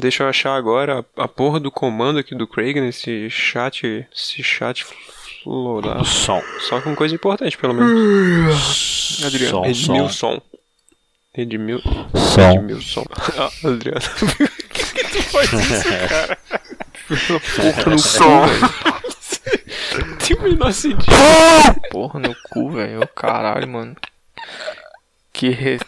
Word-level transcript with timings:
Deixa 0.00 0.22
eu 0.22 0.28
achar 0.28 0.56
agora 0.56 1.04
a, 1.16 1.24
a 1.24 1.28
porra 1.28 1.60
do 1.60 1.70
comando 1.70 2.18
aqui 2.18 2.34
do 2.34 2.46
Craig 2.46 2.80
nesse 2.80 3.28
chat. 3.28 4.06
Esse 4.12 4.42
chat 4.42 4.84
floral. 5.44 6.04
Som. 6.04 6.42
Só 6.60 6.80
com 6.80 6.96
coisa 6.96 7.14
importante, 7.14 7.56
pelo 7.58 7.74
menos. 7.74 9.22
Adriano, 9.24 9.74
Som, 9.74 10.04
o 10.04 10.08
som. 10.08 10.08
som. 10.08 10.42
Redimiu. 11.34 11.80
Som. 12.14 12.80
Som. 12.80 13.04
Ah, 13.38 13.50
Adriano. 13.68 14.00
Por 14.10 14.68
que, 14.70 15.04
que 15.04 15.04
tu 15.12 15.22
faz 15.22 15.52
isso, 15.52 15.84
cara? 16.08 16.38
Porra 17.56 17.90
no 17.90 17.98
som. 17.98 18.46
Tem 20.26 20.36
o 20.36 20.42
menor 20.42 20.72
sentido. 20.72 21.12
Porra 21.90 22.20
no 22.20 22.34
cu, 22.50 22.70
velho. 22.70 23.06
Caralho, 23.14 23.68
mano. 23.68 23.96
Que 25.40 25.48
re... 25.48 25.78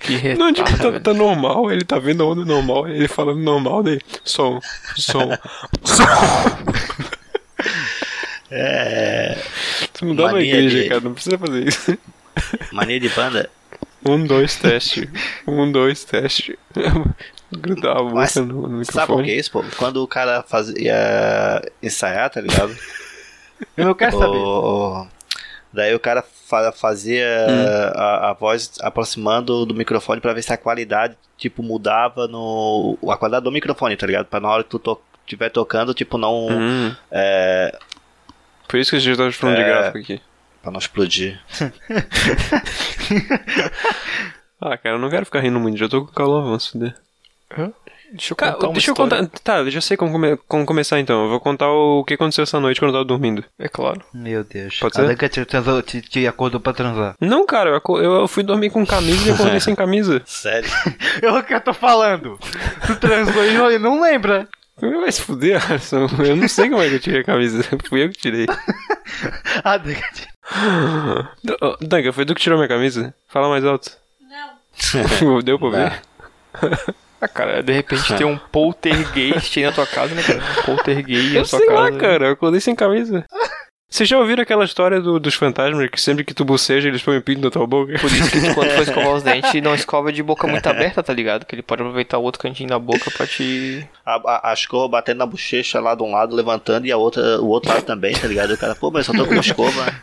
Que 0.00 0.16
retardo, 0.20 0.38
Não, 0.38 0.52
tipo, 0.52 0.76
tá, 0.76 1.00
tá 1.00 1.14
normal, 1.14 1.72
ele 1.72 1.82
tá 1.82 1.98
vendo 1.98 2.22
a 2.22 2.26
onda 2.26 2.44
normal, 2.44 2.86
ele 2.86 3.08
falando 3.08 3.40
normal, 3.40 3.82
daí 3.82 3.98
som, 4.22 4.60
som, 4.94 5.30
som. 5.82 6.04
É. 8.50 9.36
Tu 9.94 10.04
não 10.04 10.14
dá 10.14 10.30
na 10.30 10.40
igreja, 10.40 10.82
de- 10.82 10.88
cara, 10.88 11.00
não 11.00 11.14
precisa 11.14 11.38
fazer 11.38 11.66
isso. 11.66 11.98
Mania 12.70 13.00
de 13.00 13.08
banda. 13.08 13.50
Um, 14.04 14.24
dois, 14.24 14.54
teste. 14.56 15.10
Um, 15.48 15.72
dois, 15.72 16.04
teste. 16.04 16.56
Grudar 17.50 17.96
a 17.96 18.02
boca 18.02 18.40
no, 18.42 18.68
no 18.68 18.84
Sabe 18.84 19.06
por 19.06 19.22
que 19.24 19.30
microfone. 19.32 19.36
isso, 19.38 19.50
pô? 19.50 19.64
Quando 19.76 20.02
o 20.02 20.06
cara 20.06 20.44
fazia 20.46 21.62
ensaiar, 21.82 22.28
tá 22.30 22.40
ligado? 22.40 22.76
Eu 23.76 23.86
não 23.86 23.94
quero 23.94 24.18
saber. 24.18 24.36
Daí 25.76 25.94
o 25.94 26.00
cara 26.00 26.22
fa- 26.22 26.72
fazia 26.72 27.26
a, 27.94 28.30
a 28.30 28.32
voz 28.32 28.72
aproximando 28.80 29.64
do 29.64 29.74
microfone 29.74 30.20
pra 30.20 30.32
ver 30.32 30.42
se 30.42 30.52
a 30.52 30.56
qualidade, 30.56 31.16
tipo, 31.38 31.62
mudava 31.62 32.26
no. 32.26 32.98
A 33.08 33.16
qualidade 33.16 33.44
do 33.44 33.52
microfone, 33.52 33.96
tá 33.96 34.06
ligado? 34.06 34.26
Pra 34.26 34.40
na 34.40 34.48
hora 34.48 34.64
que 34.64 34.70
tu 34.70 34.78
to 34.78 35.00
estiver 35.24 35.50
tocando, 35.50 35.94
tipo, 35.94 36.18
não. 36.18 36.48
Hum, 36.48 36.94
É, 37.10 37.78
por 38.66 38.78
isso 38.80 38.90
que 38.90 38.96
a 38.96 39.00
gente 39.00 39.16
tá 39.16 39.30
falando 39.32 39.56
de 39.56 39.62
É. 39.62 39.66
gráfico 39.66 39.98
aqui. 39.98 40.20
pra 40.62 40.72
não 40.72 40.78
explodir. 40.78 41.40
Ah, 44.60 44.76
cara, 44.78 44.94
eu 44.96 44.98
não 44.98 45.10
quero 45.10 45.26
ficar 45.26 45.40
rindo 45.40 45.60
muito, 45.60 45.76
já 45.76 45.86
tô 45.88 46.04
com 46.06 46.12
calor 46.12 46.40
avanço. 46.42 46.78
Né? 46.78 46.94
Deixa 48.12 48.32
eu 48.32 48.36
Cara, 48.36 48.52
contar 48.54 48.66
uma 48.68 48.72
deixa 48.72 48.90
eu 48.90 48.92
história. 48.92 49.18
contar. 49.24 49.38
Tá, 49.42 49.58
eu 49.58 49.70
já 49.70 49.80
sei 49.80 49.96
como, 49.96 50.12
come- 50.12 50.36
como 50.48 50.64
começar 50.66 50.98
então. 51.00 51.24
Eu 51.24 51.28
vou 51.30 51.40
contar 51.40 51.68
o 51.70 52.04
que 52.04 52.14
aconteceu 52.14 52.42
essa 52.44 52.60
noite 52.60 52.78
quando 52.80 52.90
eu 52.90 52.94
tava 52.94 53.04
dormindo. 53.04 53.44
É 53.58 53.68
claro. 53.68 54.00
Meu 54.14 54.44
Deus. 54.44 54.78
Pode 54.78 54.94
ser? 54.96 55.06
Danca 55.06 55.28
te, 55.28 55.44
transou- 55.44 55.82
te, 55.82 56.00
te 56.00 56.26
acordou 56.26 56.60
pra 56.60 56.72
transar. 56.72 57.14
Não, 57.20 57.44
cara, 57.46 57.70
eu, 57.70 57.76
aco- 57.76 57.98
eu 58.00 58.28
fui 58.28 58.42
dormir 58.42 58.70
com 58.70 58.86
camisa 58.86 59.28
e 59.28 59.32
acordei 59.32 59.58
sem 59.60 59.74
camisa. 59.74 60.22
Sério? 60.24 60.70
É 61.22 61.30
o 61.32 61.42
que 61.42 61.54
eu 61.54 61.60
tô 61.60 61.72
falando. 61.74 62.38
Tu 62.86 62.96
transou 62.96 63.44
e 63.44 63.52
não- 63.52 63.70
e 63.72 63.78
não 63.78 64.00
lembra. 64.00 64.46
Vai 64.78 65.10
se 65.10 65.22
fuder, 65.22 65.70
Alisson. 65.72 66.06
Eu 66.18 66.36
não 66.36 66.46
sei 66.48 66.68
como 66.68 66.82
é 66.82 66.88
que 66.90 66.96
eu 66.96 67.00
tirei 67.00 67.20
a 67.22 67.24
camisa. 67.24 67.62
Fui 67.88 68.04
eu 68.04 68.10
que 68.10 68.18
tirei. 68.18 68.46
A 69.64 69.78
Danca 69.78 70.02
Danca, 71.80 72.12
foi 72.12 72.26
tu 72.26 72.34
que 72.34 72.40
tirou 72.42 72.58
minha 72.58 72.68
camisa? 72.68 73.14
Fala 73.28 73.48
mais 73.48 73.64
alto. 73.64 73.90
Não. 74.30 75.40
Deu 75.42 75.58
pra 75.58 75.70
ver? 75.70 76.02
Ah, 77.20 77.28
cara, 77.28 77.62
de 77.62 77.72
repente 77.72 78.12
tem 78.16 78.26
um 78.26 78.36
poltergeist 78.36 79.58
aí 79.58 79.64
na 79.64 79.72
tua 79.72 79.86
casa, 79.86 80.14
né, 80.14 80.22
cara? 80.22 80.38
Um 80.38 80.62
poltergeist 80.64 81.32
na 81.32 81.38
Eu 81.40 81.44
tua 81.48 81.58
sei 81.58 81.66
casa. 81.68 81.80
lá, 81.80 81.92
cara. 81.92 82.26
Eu 82.26 82.32
acordei 82.32 82.60
sem 82.60 82.74
camisa. 82.74 83.24
Vocês 83.88 84.08
já 84.08 84.18
ouviram 84.18 84.42
aquela 84.42 84.64
história 84.64 85.00
do- 85.00 85.20
dos 85.20 85.34
fantasmas 85.36 85.88
que 85.88 86.00
sempre 86.00 86.24
que 86.24 86.34
tu 86.34 86.44
boceja 86.44 86.88
eles 86.88 87.00
põem 87.02 87.18
o 87.18 87.22
pinto 87.22 87.40
na 87.42 87.50
tua 87.52 87.66
boca? 87.68 87.96
Por 88.00 88.10
isso 88.10 88.28
que 88.30 88.40
tu, 88.40 88.52
quando 88.52 88.68
for 88.72 88.82
escovar 88.82 89.12
os 89.14 89.22
dentes, 89.22 89.54
não 89.62 89.74
escova 89.76 90.12
de 90.12 90.22
boca 90.24 90.46
muito 90.48 90.66
aberta, 90.66 91.02
tá 91.04 91.12
ligado? 91.12 91.46
Que 91.46 91.54
ele 91.54 91.62
pode 91.62 91.82
aproveitar 91.82 92.18
o 92.18 92.22
outro 92.22 92.40
cantinho 92.42 92.68
da 92.68 92.78
boca 92.80 93.10
pra 93.12 93.26
te. 93.28 93.86
A, 94.04 94.16
a, 94.16 94.50
a 94.50 94.52
escova 94.52 94.88
batendo 94.88 95.18
na 95.18 95.26
bochecha 95.26 95.80
lá 95.80 95.94
de 95.94 96.02
um 96.02 96.10
lado, 96.10 96.34
levantando, 96.34 96.84
e 96.86 96.90
a 96.92 96.96
outra, 96.96 97.40
o 97.40 97.46
outro 97.46 97.70
lado 97.70 97.82
também, 97.84 98.12
tá 98.12 98.26
ligado? 98.26 98.52
O 98.54 98.58
cara, 98.58 98.74
pô, 98.74 98.90
mas 98.90 99.06
eu 99.06 99.14
só 99.14 99.20
tô 99.20 99.24
com 99.26 99.34
uma 99.34 99.40
escova. 99.40 99.94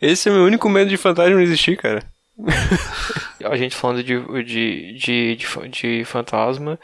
Esse 0.00 0.28
é 0.28 0.32
o 0.32 0.34
meu 0.34 0.44
único 0.44 0.68
medo 0.70 0.88
de 0.88 0.96
fantasma 0.96 1.42
existir, 1.42 1.76
cara. 1.76 2.02
A 3.44 3.56
gente 3.56 3.74
falando 3.76 4.02
de, 4.02 4.18
de, 4.44 4.92
de, 4.98 5.36
de, 5.36 5.68
de 5.68 6.04
fantasma. 6.04 6.78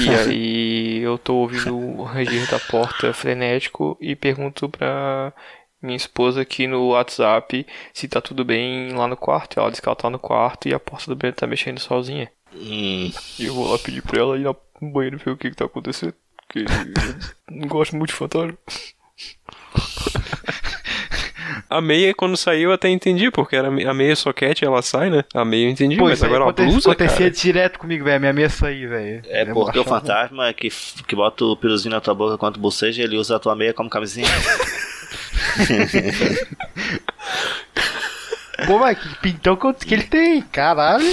e 0.00 0.08
aí 0.28 0.98
eu 0.98 1.18
tô 1.18 1.36
ouvindo 1.36 1.76
o 1.76 2.02
ranger 2.04 2.50
da 2.50 2.58
porta 2.58 3.12
frenético 3.12 3.96
e 4.00 4.14
pergunto 4.16 4.68
pra 4.68 5.32
minha 5.80 5.96
esposa 5.96 6.40
aqui 6.42 6.66
no 6.66 6.88
WhatsApp 6.90 7.66
se 7.92 8.06
tá 8.08 8.20
tudo 8.20 8.44
bem 8.44 8.92
lá 8.92 9.06
no 9.06 9.16
quarto. 9.16 9.58
Ela 9.58 9.70
diz 9.70 9.80
que 9.80 9.88
ela 9.88 9.96
tá 9.96 10.08
no 10.10 10.18
quarto 10.18 10.68
e 10.68 10.74
a 10.74 10.80
porta 10.80 11.06
do 11.08 11.16
banheiro 11.16 11.36
tá 11.36 11.46
mexendo 11.46 11.78
sozinha. 11.80 12.30
Hum, 12.54 13.10
E 13.38 13.46
eu 13.46 13.54
vou 13.54 13.70
lá 13.72 13.78
pedir 13.78 14.02
pra 14.02 14.20
ela 14.20 14.36
ir 14.38 14.44
no 14.44 14.92
banheiro 14.92 15.18
ver 15.18 15.30
o 15.30 15.36
que 15.36 15.50
que 15.50 15.56
tá 15.56 15.64
acontecendo. 15.64 16.14
Porque 16.46 16.60
eu 16.60 17.56
não 17.56 17.66
gosto 17.66 17.96
muito 17.96 18.10
de 18.10 18.16
fantasma. 18.16 18.56
A 21.76 21.80
meia, 21.80 22.14
quando 22.14 22.36
saiu, 22.36 22.70
eu 22.70 22.74
até 22.74 22.88
entendi, 22.88 23.30
porque 23.30 23.56
era 23.56 23.68
a 23.68 23.94
meia 23.94 24.14
soquete, 24.16 24.64
ela 24.64 24.82
sai, 24.82 25.10
né? 25.10 25.24
A 25.34 25.44
meia 25.44 25.66
eu 25.66 25.70
entendi, 25.70 25.96
Pô, 25.96 26.04
mas 26.04 26.22
agora 26.22 26.44
a 26.44 26.48
aconte- 26.50 26.62
blusa, 26.70 26.90
acontecia 26.90 27.18
cara... 27.18 27.30
direto 27.30 27.78
comigo, 27.78 28.04
velho. 28.04 28.20
Minha 28.20 28.32
mesa 28.32 28.66
aí, 28.68 28.86
velho. 28.86 29.22
é 29.26 29.42
Eu 29.42 29.54
porque 29.54 29.78
o 29.78 29.84
fantasma 29.84 30.52
que, 30.52 30.68
que 31.06 31.16
bota 31.16 31.44
o 31.44 31.56
piruzinho 31.56 31.94
na 31.94 32.00
tua 32.00 32.14
boca 32.14 32.36
quando 32.38 32.58
boceja, 32.60 33.02
ele 33.02 33.16
usa 33.16 33.36
a 33.36 33.38
tua 33.38 33.54
meia 33.56 33.72
como 33.72 33.88
camisinha. 33.90 34.26
Pô, 38.66 38.78
mas 38.78 38.98
que 38.98 39.08
pintão 39.20 39.56
que 39.56 39.86
que 39.86 39.94
ele 39.94 40.04
tem, 40.04 40.40
caralho. 40.42 41.04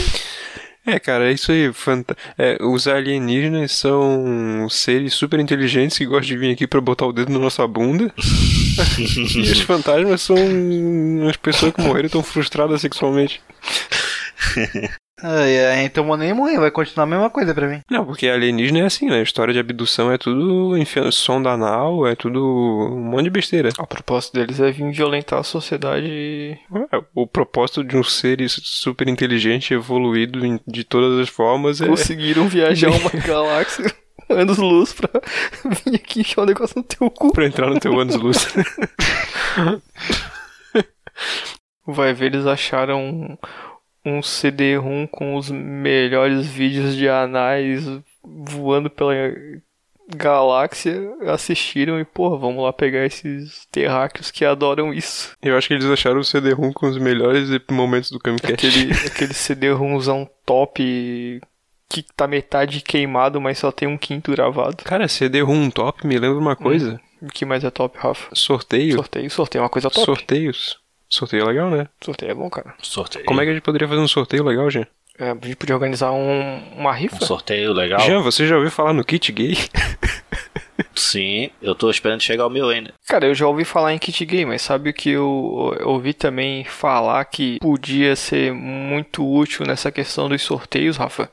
É, 0.86 1.00
cara, 1.00 1.30
é 1.30 1.34
isso 1.34 1.52
aí. 1.52 1.72
Fanta... 1.74 2.16
É, 2.38 2.58
os 2.62 2.88
alienígenas 2.88 3.72
são 3.74 4.68
seres 4.70 5.14
super 5.14 5.40
inteligentes 5.40 5.98
que 5.98 6.06
gostam 6.06 6.28
de 6.28 6.38
vir 6.38 6.52
aqui 6.54 6.66
pra 6.68 6.82
botar 6.82 7.06
o 7.06 7.14
dedo 7.14 7.32
na 7.32 7.40
nossa 7.40 7.66
bunda. 7.68 8.12
E 9.00 9.42
os 9.42 9.62
fantasmas 9.62 10.22
são 10.22 10.38
as 11.30 11.38
pessoas 11.38 11.74
que 11.74 11.82
morreram 11.82 12.04
e 12.04 12.06
estão 12.08 12.24
frustradas 12.24 12.82
sexualmente. 12.82 13.42
Ai, 15.22 15.66
ai, 15.66 15.84
então 15.84 16.16
nem 16.16 16.34
morrer, 16.34 16.58
vai 16.60 16.72
continuar 16.72 17.04
a 17.04 17.08
mesma 17.08 17.30
coisa 17.30 17.54
pra 17.54 17.68
mim. 17.68 17.82
Não, 17.92 18.06
porque 18.06 18.28
alienígena 18.28 18.80
é 18.80 18.86
assim, 18.86 19.08
né? 19.08 19.20
A 19.20 19.24
história 19.24 19.54
de 19.54 19.60
abdução 19.60 20.12
é 20.12 20.18
tudo 20.18 20.78
enfiando 20.78 21.12
sonda 21.12 21.50
anal, 21.52 22.08
é 22.08 22.16
tudo 22.16 22.42
um 22.42 23.02
monte 23.02 23.26
de 23.26 23.30
besteira. 23.30 23.70
A 23.78 23.86
propósito 23.86 24.36
deles 24.36 24.60
é 24.62 24.72
vir 24.72 24.92
violentar 24.92 25.40
a 25.40 25.44
sociedade. 25.44 26.58
É, 26.92 27.02
O 27.14 27.28
propósito 27.28 27.84
de 27.84 27.98
um 27.98 28.04
ser 28.04 28.38
super 28.48 29.10
inteligente, 29.10 29.74
evoluído 29.74 30.40
de 30.66 30.84
todas 30.86 31.20
as 31.20 31.28
formas 31.30 31.82
é. 31.82 31.88
Conseguiram 31.88 32.48
viajar 32.48 32.90
uma 32.90 33.10
galáxia 33.26 33.94
anos-luz 34.36 34.94
pra 34.94 35.10
vir 35.84 35.96
aqui 35.96 36.22
enfiar 36.22 36.44
um 36.44 36.46
negócio 36.46 36.78
no 36.78 36.84
teu 36.84 37.10
cu. 37.10 37.32
pra 37.34 37.46
entrar 37.46 37.70
no 37.70 37.80
teu 37.80 38.00
ânus 38.00 38.16
luz. 38.16 38.48
Vai 41.86 42.14
ver, 42.14 42.28
eles 42.28 42.46
acharam 42.46 43.38
um, 44.06 44.22
CD-ROM 44.22 45.08
com 45.08 45.36
os 45.36 45.50
melhores 45.50 46.46
vídeos 46.46 46.96
de 46.96 47.10
anais 47.10 47.84
voando 48.24 48.92
pela 48.92 49.14
galáxia. 50.16 51.12
Assistiram 51.28 52.00
e, 52.00 52.06
porra, 52.06 52.38
vamos 52.38 52.64
lá 52.64 52.72
pegar 52.72 53.06
esses 53.06 53.66
terráqueos 53.72 54.30
que 54.30 54.46
adoram 54.46 54.94
isso. 54.94 55.36
Eu 55.42 55.58
acho 55.58 55.68
que 55.68 55.74
eles 55.74 55.86
acharam 55.86 56.20
o 56.20 56.24
CD-ROM 56.24 56.72
com 56.72 56.88
os 56.88 57.00
melhores 57.00 57.50
momentos 57.72 58.12
do 58.12 58.20
Camcast. 58.20 58.54
Aquele, 58.54 58.92
aquele 59.08 59.34
CD-ROMzão 59.34 60.30
top 60.46 61.42
que 61.90 62.04
tá 62.04 62.28
metade 62.28 62.82
queimado, 62.82 63.42
mas 63.42 63.58
só 63.58 63.72
tem 63.72 63.88
um 63.88 63.98
quinto 63.98 64.32
gravado. 64.32 64.84
Cara, 64.84 65.08
CD-ROM 65.08 65.70
top 65.72 66.06
me 66.06 66.20
lembra 66.20 66.38
uma 66.38 66.56
coisa. 66.56 67.02
O 67.22 67.28
que 67.28 67.46
mais 67.46 67.64
é 67.64 67.72
top, 67.72 67.98
Rafa? 67.98 68.30
Sorteio. 68.34 68.94
Sorteio, 68.94 69.30
sorteio 69.30 69.60
é 69.60 69.64
uma 69.64 69.70
coisa 69.70 69.90
top. 69.90 70.06
Sorteios. 70.06 70.78
Sorteio 71.10 71.44
é 71.44 71.46
legal, 71.48 71.70
né? 71.72 71.88
Sorteio 72.00 72.32
é 72.32 72.36
bom, 72.36 72.50
cara. 72.50 72.76
Sorteio. 72.82 73.26
Como 73.26 73.42
é 73.42 73.44
que 73.44 73.50
a 73.50 73.54
gente 73.54 73.64
poderia 73.64 73.88
fazer 73.88 74.00
um 74.00 74.08
sorteio 74.08 74.44
legal, 74.44 74.70
Jean? 74.70 74.86
É, 75.18 75.32
a 75.32 75.34
gente 75.34 75.56
podia 75.56 75.76
organizar 75.76 76.12
um, 76.12 76.62
uma 76.78 76.94
rifa. 76.94 77.18
Um 77.18 77.26
sorteio 77.26 77.74
legal? 77.74 78.00
Jean, 78.02 78.22
você 78.22 78.48
já 78.48 78.56
ouviu 78.56 78.72
falar 78.72 78.94
no 78.94 79.04
kit 79.04 79.32
gay? 79.32 79.58
Sim, 80.96 81.50
eu 81.62 81.76
tô 81.76 81.90
esperando 81.90 82.22
chegar 82.22 82.46
o 82.46 82.50
meu 82.50 82.70
ainda. 82.70 82.94
Cara, 83.08 83.26
eu 83.26 83.36
já 83.36 83.48
ouvi 83.48 83.66
falar 83.66 83.94
em 83.94 83.98
kit 83.98 84.24
gay, 84.26 84.46
mas 84.46 84.62
sabe 84.62 84.92
o 84.92 84.94
que 84.94 85.10
eu, 85.10 85.76
eu 85.80 85.90
ouvi 85.90 86.14
também 86.14 86.64
falar 86.64 87.26
que 87.26 87.58
podia 87.60 88.16
ser 88.16 88.54
muito 88.54 89.28
útil 89.28 89.66
nessa 89.66 89.92
questão 89.92 90.30
dos 90.30 90.42
sorteios, 90.42 90.96
Rafa? 90.96 91.30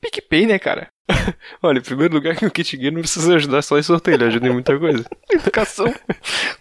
PicPay, 0.00 0.46
né, 0.46 0.58
cara? 0.58 0.88
Olha, 1.62 1.78
em 1.78 1.82
primeiro 1.82 2.14
lugar 2.14 2.36
que 2.36 2.46
o 2.46 2.50
kit 2.50 2.76
gay 2.76 2.90
não 2.90 3.00
precisa 3.00 3.34
ajudar 3.36 3.62
só 3.62 3.78
em 3.78 3.82
sorteio, 3.82 4.16
ele 4.16 4.24
ajuda 4.24 4.48
em 4.48 4.52
muita 4.52 4.78
coisa. 4.78 5.04
Educação, 5.30 5.92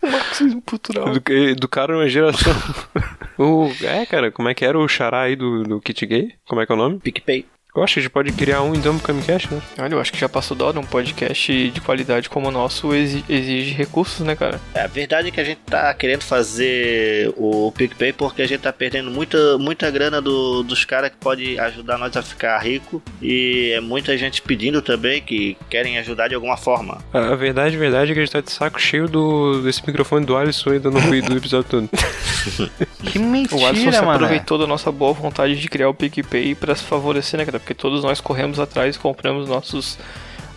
o 0.01 0.07
marxismo 0.07 0.62
cultural. 0.62 1.10
Edu 1.10 1.34
educaram 1.34 1.95
uma 1.95 2.07
geração. 2.07 2.54
o, 3.38 3.69
é, 3.84 4.06
cara, 4.06 4.31
como 4.31 4.50
é 4.50 4.54
que 4.54 4.66
era 4.66 4.80
o 4.80 4.88
xará 4.88 5.22
aí 5.22 5.36
do, 5.36 5.63
do 5.63 5.81
kit 5.81 6.06
gay? 6.06 6.34
Como 6.48 6.62
é 6.62 6.66
que 6.66 6.72
é 6.72 6.75
o 6.75 6.78
nome? 6.78 7.00
PicPay. 7.00 7.45
Eu 7.77 7.83
acho 7.83 7.94
que 7.94 8.00
a 8.00 8.03
gente 8.03 8.12
pode 8.12 8.31
criar 8.31 8.63
um 8.63 8.74
então 8.74 8.97
pro 8.97 9.06
Camicast, 9.07 9.53
né? 9.53 9.62
Olha, 9.77 9.94
eu 9.94 10.01
acho 10.01 10.12
que 10.12 10.18
já 10.19 10.27
passou 10.27 10.57
da 10.57 10.65
hora. 10.65 10.79
Um 10.79 10.83
podcast 10.83 11.69
de 11.69 11.79
qualidade 11.81 12.27
como 12.27 12.47
o 12.47 12.51
nosso 12.51 12.94
exi- 12.94 13.24
exige 13.29 13.71
recursos, 13.71 14.25
né, 14.25 14.35
cara? 14.35 14.59
É, 14.74 14.81
a 14.81 14.88
verdade 14.88 15.27
é 15.27 15.31
que 15.31 15.39
a 15.39 15.44
gente 15.44 15.59
tá 15.65 15.94
querendo 15.94 16.21
fazer 16.24 17.31
o 17.38 17.71
PicPay 17.77 18.13
porque 18.13 18.41
a 18.41 18.47
gente 18.47 18.62
tá 18.62 18.74
perdendo 18.74 19.12
muita, 19.12 19.57
muita 19.59 19.89
grana 19.91 20.19
do- 20.21 20.63
dos 20.63 20.83
caras 20.85 21.12
que 21.12 21.18
pode 21.18 21.59
ajudar 21.59 21.97
nós 22.00 22.18
a 22.18 22.21
ficar 22.24 22.57
rico. 22.59 23.01
E 23.21 23.71
é 23.75 23.79
muita 23.79 24.18
gente 24.18 24.41
pedindo 24.41 24.81
também 24.81 25.21
que 25.21 25.56
querem 25.69 25.97
ajudar 26.00 26.27
de 26.29 26.35
alguma 26.35 26.57
forma. 26.57 26.97
A 27.13 27.27
a 27.27 27.35
verdade, 27.35 27.75
a 27.75 27.79
verdade 27.79 28.12
é 28.12 28.13
que 28.15 28.19
a 28.19 28.24
gente 28.25 28.31
tá 28.33 28.41
de 28.41 28.51
saco 28.51 28.81
cheio 28.81 29.07
do, 29.07 29.62
desse 29.62 29.85
microfone 29.85 30.25
do 30.25 30.35
Alisson 30.35 30.71
aí 30.71 30.79
dando 30.79 30.97
ruído 31.00 31.29
do 31.29 31.38
episódio 31.38 31.69
todo. 31.69 31.89
Que 33.07 33.19
O 33.19 33.21
Alisson 33.24 33.57
se 33.57 33.74
mentira, 33.85 34.01
mano. 34.01 34.12
aproveitou 34.15 34.57
da 34.57 34.65
nossa 34.65 34.91
boa 34.91 35.13
vontade 35.13 35.56
de 35.56 35.68
criar 35.69 35.89
o 35.89 35.94
PicPay 35.94 36.56
pra 36.56 36.75
se 36.75 36.83
favorecer, 36.83 37.38
né, 37.38 37.45
cara? 37.45 37.59
Porque 37.68 37.74
todos 37.74 38.02
nós 38.02 38.22
corremos 38.22 38.62
atrás 38.62 38.96
e 38.96 39.00
compramos 39.00 39.50
nossos 39.50 40.00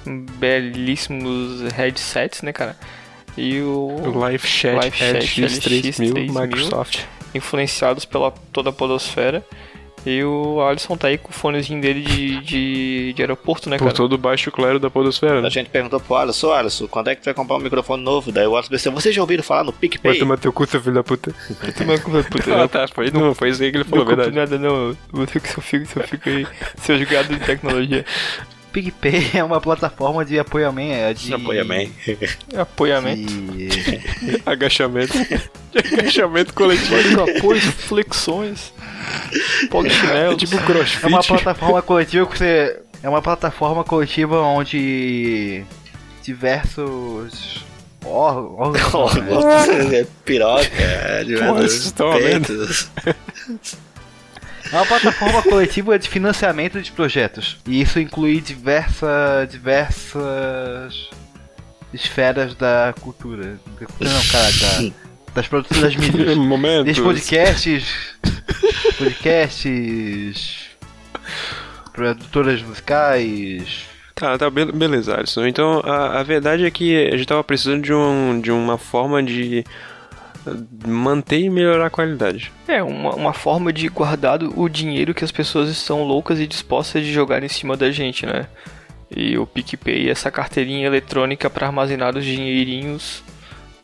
belíssimos 0.06 1.60
headsets, 1.72 2.40
né, 2.42 2.52
cara? 2.52 2.76
E 3.36 3.60
o. 3.62 4.16
Live 4.16 4.46
Chat 4.46 4.76
Live 4.76 4.96
Chat 4.96 5.40
LX3000 5.40 6.12
LX3000. 6.12 6.40
Microsoft. 6.40 7.00
influenciados 7.34 8.04
pela 8.04 8.30
toda 8.52 8.70
a 8.70 8.72
podosfera. 8.72 9.44
E 10.06 10.24
o 10.24 10.62
Alisson 10.62 10.96
tá 10.96 11.08
aí 11.08 11.18
com 11.18 11.28
o 11.28 11.32
fonezinho 11.32 11.80
dele 11.80 12.00
de, 12.00 12.40
de, 12.40 13.12
de 13.12 13.22
aeroporto, 13.22 13.68
né, 13.68 13.76
Por 13.76 13.84
cara? 13.84 13.96
todo 13.96 14.14
o 14.14 14.18
baixo 14.18 14.50
clero 14.50 14.78
da 14.78 14.88
podosfera. 14.88 15.38
A 15.38 15.42
Né? 15.42 15.50
gente 15.50 15.68
perguntou 15.68 16.00
pro 16.00 16.16
Alisson, 16.16 16.52
Alisson, 16.52 16.86
quando 16.88 17.08
é 17.08 17.14
que 17.14 17.20
tu 17.20 17.26
vai 17.26 17.34
comprar 17.34 17.56
um 17.56 17.60
microfone 17.60 18.02
novo? 18.02 18.32
Daí 18.32 18.46
o 18.46 18.56
Alisson 18.56 18.70
pensou, 18.70 18.92
vocês 18.92 19.14
já 19.14 19.20
ouviram 19.20 19.42
falar 19.42 19.62
no 19.64 19.72
Vai 19.72 19.80
PicPay? 19.80 20.18
tomar 20.18 20.38
teu 20.38 20.52
cu, 20.52 20.66
seu 20.66 20.80
filho 20.80 20.94
da 20.94 21.02
puta. 21.04 21.32
Puta, 22.30 22.54
Ah, 22.64 22.68
tá, 22.68 22.88
foi, 22.88 23.10
não, 23.10 23.34
foi 23.34 23.50
isso 23.50 23.62
aí 23.62 23.70
que 23.70 23.76
ele 23.76 23.84
falou, 23.84 24.04
não 24.06 24.16
verdade. 24.16 24.34
nada 24.36 24.58
não, 24.58 24.96
você 25.12 25.38
que 25.38 25.48
só 25.52 25.60
fica, 25.60 25.84
só 25.86 26.00
fica 26.00 26.30
aí, 26.30 26.46
seus 26.78 27.02
gados 27.08 27.38
de 27.38 27.44
tecnologia. 27.44 28.04
PicPay 28.72 29.30
é 29.34 29.44
uma 29.44 29.60
plataforma 29.60 30.24
de 30.24 30.38
apoiamento. 30.38 30.92
é 30.94 31.14
De... 31.14 31.34
Apoiamento. 31.34 31.92
Apoiamento. 32.56 33.32
De... 33.32 33.68
Agachamento. 34.46 35.12
Agachamento 35.74 36.54
coletivo. 36.54 37.22
Apoios, 37.22 37.64
flexões, 37.88 38.72
É 39.62 39.66
polichinelos. 39.68 40.36
tipo 40.36 40.58
crossfit. 40.64 41.04
É 41.04 41.08
uma 41.08 41.22
plataforma 41.22 41.82
coletiva 41.82 42.26
que 42.26 42.38
você. 42.38 42.80
É 43.02 43.08
uma 43.08 43.22
plataforma 43.22 43.82
coletiva 43.82 44.40
onde 44.42 45.64
diversos 46.22 47.64
órgãos. 48.04 48.76
é 49.92 50.06
piroca, 50.24 50.68
é 50.78 51.24
de 51.24 51.34
Porra, 51.36 51.52
vocês 51.54 51.84
estão 51.86 52.12
peitos. 52.12 52.90
É 54.72 54.76
uma 54.76 54.86
plataforma 54.86 55.42
coletiva 55.42 55.98
de 55.98 56.08
financiamento 56.08 56.80
de 56.80 56.92
projetos. 56.92 57.58
E 57.66 57.80
isso 57.80 57.98
inclui 57.98 58.40
diversa, 58.40 59.46
diversas 59.50 61.08
esferas 61.92 62.54
da 62.54 62.94
cultura. 63.00 63.58
Da 63.80 63.86
cultura 63.86 64.10
não, 64.10 64.22
cara, 64.26 64.48
da, 64.52 64.90
das 65.34 65.48
produções 65.48 65.80
das 65.82 65.96
mídias. 65.96 66.36
Momentos. 66.38 66.84
Desde 66.84 67.02
podcasts, 67.02 68.14
podcasts, 68.98 70.70
produtoras 71.92 72.62
musicais. 72.62 73.86
Tá, 74.14 74.36
tá, 74.38 74.50
be- 74.50 74.70
beleza, 74.70 75.16
Alisson. 75.16 75.46
Então, 75.46 75.80
a, 75.84 76.20
a 76.20 76.22
verdade 76.22 76.64
é 76.64 76.70
que 76.70 77.08
a 77.08 77.16
gente 77.16 77.26
tava 77.26 77.42
precisando 77.42 77.82
de, 77.82 77.92
um, 77.92 78.40
de 78.40 78.52
uma 78.52 78.76
forma 78.78 79.22
de 79.22 79.64
manter 80.86 81.40
e 81.40 81.50
melhorar 81.50 81.86
a 81.86 81.90
qualidade. 81.90 82.50
É, 82.66 82.82
uma, 82.82 83.14
uma 83.14 83.32
forma 83.32 83.72
de 83.72 83.88
guardar 83.88 84.42
o 84.42 84.68
dinheiro 84.68 85.14
que 85.14 85.24
as 85.24 85.32
pessoas 85.32 85.68
estão 85.68 86.02
loucas 86.04 86.40
e 86.40 86.46
dispostas 86.46 87.04
de 87.04 87.12
jogar 87.12 87.42
em 87.42 87.48
cima 87.48 87.76
da 87.76 87.90
gente, 87.90 88.24
né? 88.26 88.46
E 89.14 89.36
o 89.36 89.46
PicPay, 89.46 90.08
essa 90.08 90.30
carteirinha 90.30 90.86
eletrônica 90.86 91.50
para 91.50 91.66
armazenar 91.66 92.16
os 92.16 92.24
dinheirinhos 92.24 93.22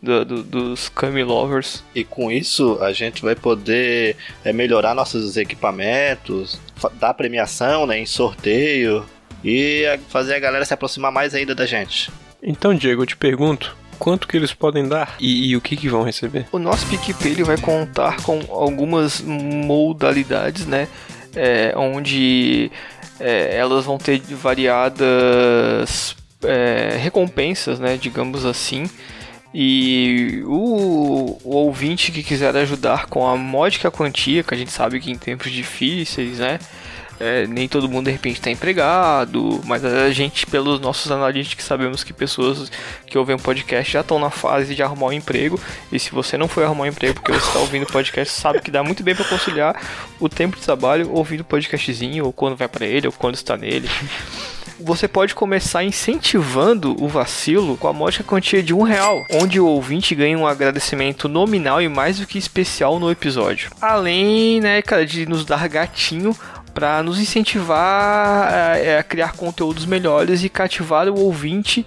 do- 0.01 0.25
do- 0.25 0.43
dos 0.45 0.89
Kami 0.89 1.25
Lovers. 1.25 1.83
E 1.95 2.05
com 2.05 2.31
isso 2.31 2.79
a 2.81 2.93
gente 2.93 3.23
vai 3.23 3.35
poder 3.35 4.17
é, 4.45 4.53
melhorar 4.53 4.95
nossos 4.95 5.37
equipamentos, 5.37 6.61
dar 7.01 7.13
premiação 7.15 7.87
né, 7.87 7.99
em 7.99 8.07
sorteio 8.07 9.05
e 9.43 9.85
a- 9.87 9.99
fazer 10.09 10.35
a 10.35 10.39
galera 10.39 10.65
se 10.65 10.73
aproximar 10.75 11.11
mais 11.11 11.35
ainda 11.35 11.55
da 11.55 11.67
gente. 11.67 12.11
Então, 12.43 12.73
Diego, 12.75 13.03
eu 13.03 13.07
te 13.07 13.17
pergunto, 13.17 13.77
quanto 13.99 14.29
que 14.29 14.37
eles 14.37 14.53
podem 14.53 14.87
dar 14.87 15.17
e, 15.19 15.51
e 15.51 15.57
o 15.57 15.61
que 15.61 15.77
que 15.77 15.89
vão 15.89 16.03
receber? 16.03 16.47
O 16.53 16.59
nosso 16.59 16.87
PicPay 16.87 17.33
ele 17.33 17.45
vai 17.45 17.59
contar 17.59 18.21
com 18.23 18.41
algumas 18.51 19.21
modalidades, 19.21 20.67
né? 20.67 20.89
É, 21.35 21.75
onde 21.77 22.71
é, 23.21 23.57
elas 23.57 23.85
vão 23.85 23.99
ter 23.99 24.21
variadas 24.31 26.17
é, 26.43 26.97
recompensas, 26.99 27.79
né? 27.79 27.97
Digamos 27.97 28.45
assim. 28.45 28.89
E 29.55 30.43
o, 30.45 31.39
o 31.43 31.51
ouvinte 31.51 32.13
que 32.13 32.23
quiser 32.23 32.55
ajudar 32.57 33.07
com 33.07 33.27
a 33.27 33.37
módica 33.37 33.91
quantia, 33.91 34.43
que 34.43 34.53
a 34.53 34.57
gente 34.57 34.71
sabe 34.71 35.01
que 35.01 35.11
em 35.11 35.17
tempos 35.17 35.51
difíceis, 35.51 36.39
né? 36.39 36.59
É, 37.19 37.47
nem 37.47 37.69
todo 37.69 37.89
mundo 37.89 38.07
de 38.07 38.13
repente 38.13 38.37
está 38.37 38.51
empregado, 38.51 39.61
mas 39.65 39.85
a 39.85 40.11
gente, 40.11 40.47
pelos 40.47 40.81
nossos 40.81 41.11
analíticos, 41.11 41.65
sabemos 41.65 42.05
que 42.05 42.13
pessoas 42.13 42.71
que 43.07 43.17
ouvem 43.17 43.37
o 43.37 43.39
podcast 43.39 43.93
já 43.93 44.01
estão 44.01 44.19
na 44.19 44.31
fase 44.31 44.75
de 44.75 44.83
arrumar 44.83 45.07
um 45.07 45.13
emprego. 45.13 45.59
E 45.91 45.99
se 45.99 46.11
você 46.11 46.37
não 46.37 46.49
foi 46.49 46.65
arrumar 46.65 46.85
um 46.85 46.89
emprego 46.89 47.15
porque 47.15 47.33
você 47.33 47.47
está 47.47 47.59
ouvindo 47.59 47.85
o 47.85 47.93
podcast, 47.93 48.33
sabe 48.33 48.61
que 48.61 48.71
dá 48.71 48.83
muito 48.83 49.03
bem 49.03 49.15
para 49.15 49.25
conciliar 49.25 49.81
o 50.21 50.29
tempo 50.29 50.57
de 50.57 50.63
trabalho 50.63 51.11
ouvindo 51.11 51.41
o 51.41 51.45
podcastzinho, 51.45 52.27
ou 52.27 52.33
quando 52.33 52.57
vai 52.57 52.69
para 52.69 52.87
ele, 52.87 53.07
ou 53.07 53.13
quando 53.13 53.35
está 53.35 53.57
nele. 53.57 53.89
Você 54.79 55.09
pode 55.09 55.35
começar 55.35 55.85
incentivando 55.85 56.95
o 57.03 57.09
vacilo 57.09 57.79
com 57.79 57.89
a 57.89 57.95
módica 57.95 58.23
quantia 58.23 58.63
de 58.63 58.75
um 58.75 58.83
real, 58.83 59.25
onde 59.33 59.59
o 59.59 59.67
ouvinte 59.67 60.15
ganha 60.15 60.37
um 60.37 60.47
agradecimento 60.47 61.29
nominal 61.29 61.81
e 61.81 61.89
mais 61.89 62.19
do 62.19 62.27
que 62.27 62.37
especial 62.37 63.01
no 63.01 63.11
episódio. 63.11 63.71
Além, 63.81 64.61
né, 64.61 64.83
cara, 64.83 65.07
de 65.07 65.25
nos 65.25 65.47
dar 65.47 65.67
gatinho 65.67 66.37
para 66.77 67.03
nos 67.03 67.19
incentivar 67.19 68.53
a, 68.53 68.99
a 68.99 69.03
criar 69.03 69.33
conteúdos 69.33 69.87
melhores 69.87 70.45
e 70.45 70.49
cativar 70.51 71.09
o 71.09 71.19
ouvinte 71.19 71.87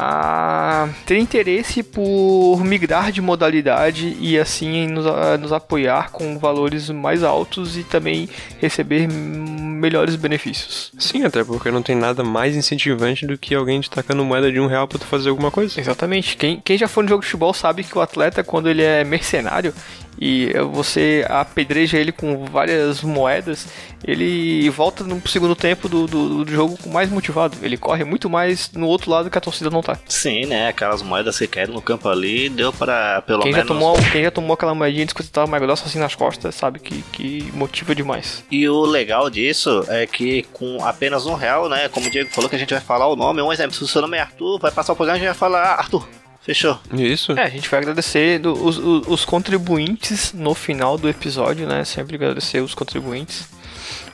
a 0.00 0.88
ter 1.04 1.18
interesse 1.18 1.82
por 1.82 2.62
migrar 2.64 3.10
de 3.10 3.20
modalidade 3.20 4.16
e 4.20 4.38
assim 4.38 4.86
nos, 4.86 5.04
nos 5.40 5.52
apoiar 5.52 6.12
com 6.12 6.38
valores 6.38 6.88
mais 6.88 7.24
altos 7.24 7.76
e 7.76 7.82
também 7.82 8.28
receber 8.60 9.08
melhores 9.08 10.14
benefícios. 10.14 10.92
Sim, 10.96 11.24
até 11.24 11.42
porque 11.42 11.72
não 11.72 11.82
tem 11.82 11.96
nada 11.96 12.22
mais 12.22 12.54
incentivante 12.54 13.26
do 13.26 13.36
que 13.36 13.56
alguém 13.56 13.80
te 13.80 13.90
tacando 13.90 14.24
moeda 14.24 14.52
de 14.52 14.60
um 14.60 14.68
real 14.68 14.86
pra 14.86 15.00
tu 15.00 15.04
fazer 15.04 15.30
alguma 15.30 15.50
coisa. 15.50 15.80
Exatamente. 15.80 16.36
Quem, 16.36 16.60
quem 16.60 16.78
já 16.78 16.86
foi 16.86 17.02
no 17.02 17.08
jogo 17.08 17.22
de 17.22 17.26
futebol 17.26 17.52
sabe 17.52 17.82
que 17.82 17.98
o 17.98 18.00
atleta, 18.00 18.44
quando 18.44 18.68
ele 18.68 18.82
é 18.82 19.02
mercenário 19.02 19.74
e 20.20 20.52
você 20.72 21.24
apedreja 21.28 21.96
ele 21.96 22.10
com 22.10 22.44
várias 22.46 23.02
moedas, 23.02 23.68
ele 24.04 24.68
volta 24.70 25.04
no 25.04 25.22
segundo 25.28 25.54
tempo 25.54 25.88
do, 25.88 26.06
do, 26.06 26.44
do 26.44 26.50
jogo 26.50 26.76
mais 26.88 27.08
motivado. 27.08 27.56
Ele 27.62 27.76
corre 27.76 28.04
muito 28.04 28.28
mais 28.28 28.70
no 28.72 28.86
outro 28.86 29.10
lado 29.10 29.30
que 29.30 29.38
a 29.38 29.40
torcida 29.40 29.70
não 29.70 29.82
tá. 29.94 30.00
Sim, 30.08 30.46
né? 30.46 30.68
Aquelas 30.68 31.02
moedas 31.02 31.38
que 31.38 31.46
caíram 31.46 31.74
no 31.74 31.82
campo 31.82 32.08
ali, 32.08 32.48
deu 32.48 32.72
para 32.72 33.22
pelo 33.22 33.42
Quem 33.42 33.52
já, 33.52 33.58
menos. 33.58 33.68
tomou, 33.68 33.96
quem 34.12 34.22
já 34.24 34.30
tomou 34.30 34.54
aquela 34.54 34.74
moedinha 34.74 35.04
de 35.04 35.10
50 35.12 35.26
centavos 35.26 35.50
mais 35.50 35.62
grossa 35.62 35.86
assim 35.86 35.98
nas 35.98 36.14
costas 36.14 36.54
sabe 36.54 36.78
que, 36.78 37.02
que 37.12 37.50
motiva 37.54 37.94
demais. 37.94 38.44
E 38.50 38.68
o 38.68 38.82
legal 38.82 39.28
disso 39.30 39.84
é 39.88 40.06
que 40.06 40.42
com 40.52 40.84
apenas 40.84 41.26
um 41.26 41.34
real, 41.34 41.68
né? 41.68 41.88
Como 41.88 42.06
o 42.06 42.10
Diego 42.10 42.30
falou 42.30 42.48
que 42.50 42.56
a 42.56 42.58
gente 42.58 42.72
vai 42.74 42.80
falar 42.82 43.06
o 43.08 43.16
nome, 43.16 43.40
um 43.42 43.52
exemplo, 43.52 43.74
se 43.74 43.82
o 43.82 43.88
seu 43.88 44.02
nome 44.02 44.16
é 44.16 44.20
Arthur, 44.20 44.58
vai 44.58 44.70
passar 44.70 44.92
o 44.92 44.96
programa 44.96 45.18
e 45.18 45.20
a 45.22 45.24
gente 45.24 45.38
vai 45.38 45.38
falar, 45.38 45.62
ah, 45.62 45.74
Arthur, 45.78 46.08
fechou. 46.42 46.78
Isso? 46.92 47.32
É, 47.32 47.42
a 47.44 47.48
gente 47.48 47.68
vai 47.68 47.80
agradecer 47.80 48.38
do- 48.38 48.52
os, 48.52 48.78
os, 48.78 49.06
os 49.06 49.24
contribuintes 49.24 50.32
no 50.32 50.54
final 50.54 50.96
do 50.96 51.08
episódio, 51.08 51.66
né? 51.66 51.84
Sempre 51.84 52.16
agradecer 52.16 52.60
os 52.60 52.74
contribuintes 52.74 53.48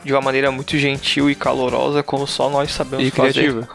de 0.05 0.13
uma 0.13 0.21
maneira 0.21 0.51
muito 0.51 0.77
gentil 0.79 1.31
e 1.31 1.35
calorosa, 1.35 2.03
como 2.03 2.27
só 2.27 2.51
nós 2.51 2.71
sabemos 2.73 3.07
E 3.07 3.11
fazer. 3.11 3.33
criativa. 3.33 3.69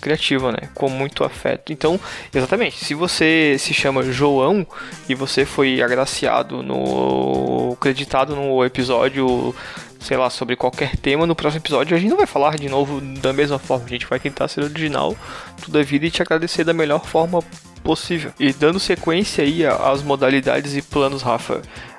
Criativa, 0.00 0.52
né? 0.52 0.68
Com 0.74 0.88
muito 0.88 1.24
afeto. 1.24 1.72
Então, 1.72 1.98
exatamente, 2.32 2.84
se 2.84 2.94
você 2.94 3.56
se 3.58 3.72
chama 3.72 4.02
João 4.02 4.66
e 5.08 5.14
você 5.14 5.44
foi 5.44 5.82
agraciado 5.82 6.62
no. 6.62 7.76
creditado 7.80 8.34
no 8.34 8.64
episódio. 8.64 9.54
Sei 10.00 10.18
lá, 10.18 10.28
sobre 10.28 10.54
qualquer 10.54 10.98
tema, 10.98 11.26
no 11.26 11.34
próximo 11.34 11.62
episódio 11.62 11.96
a 11.96 11.98
gente 11.98 12.10
não 12.10 12.18
vai 12.18 12.26
falar 12.26 12.56
de 12.56 12.68
novo 12.68 13.00
da 13.00 13.32
mesma 13.32 13.58
forma, 13.58 13.86
a 13.86 13.88
gente 13.88 14.06
vai 14.06 14.20
tentar 14.20 14.48
ser 14.48 14.62
original 14.62 15.16
toda 15.64 15.80
a 15.80 15.82
vida 15.82 16.04
e 16.04 16.10
te 16.10 16.20
agradecer 16.20 16.62
da 16.62 16.74
melhor 16.74 17.06
forma 17.06 17.42
possível. 17.82 18.30
E 18.38 18.52
dando 18.52 18.78
sequência 18.78 19.42
aí 19.42 19.64
às 19.64 20.02
modalidades 20.02 20.76
e 20.76 20.82
planos, 20.82 21.22
Rafa, 21.22 21.62
é, 21.62 21.93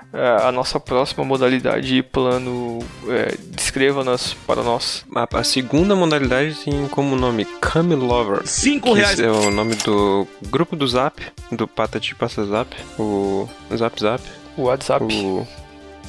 a 0.47 0.51
nossa 0.51 0.79
próxima 0.79 1.23
modalidade 1.25 1.95
e 1.97 2.01
plano, 2.03 2.79
é, 3.07 3.35
descreva-nas 3.49 4.33
para 4.47 4.63
nós. 4.63 5.05
A, 5.13 5.27
a 5.39 5.43
segunda 5.43 5.95
modalidade 5.95 6.55
tem 6.63 6.87
como 6.87 7.15
nome 7.15 7.45
Come 7.61 7.95
Lover. 7.95 8.41
Cinco 8.45 8.93
que 8.93 8.99
reais. 8.99 9.19
É 9.19 9.29
o 9.29 9.51
nome 9.51 9.75
do 9.75 10.27
grupo 10.49 10.75
do 10.75 10.87
Zap, 10.87 11.21
do 11.51 11.67
Patati 11.67 12.15
Passa 12.15 12.45
Zap, 12.45 12.75
o 12.97 13.47
Zap 13.75 13.99
Zap, 13.99 14.23
O 14.57 14.63
WhatsApp. 14.63 15.03
o 15.03 15.45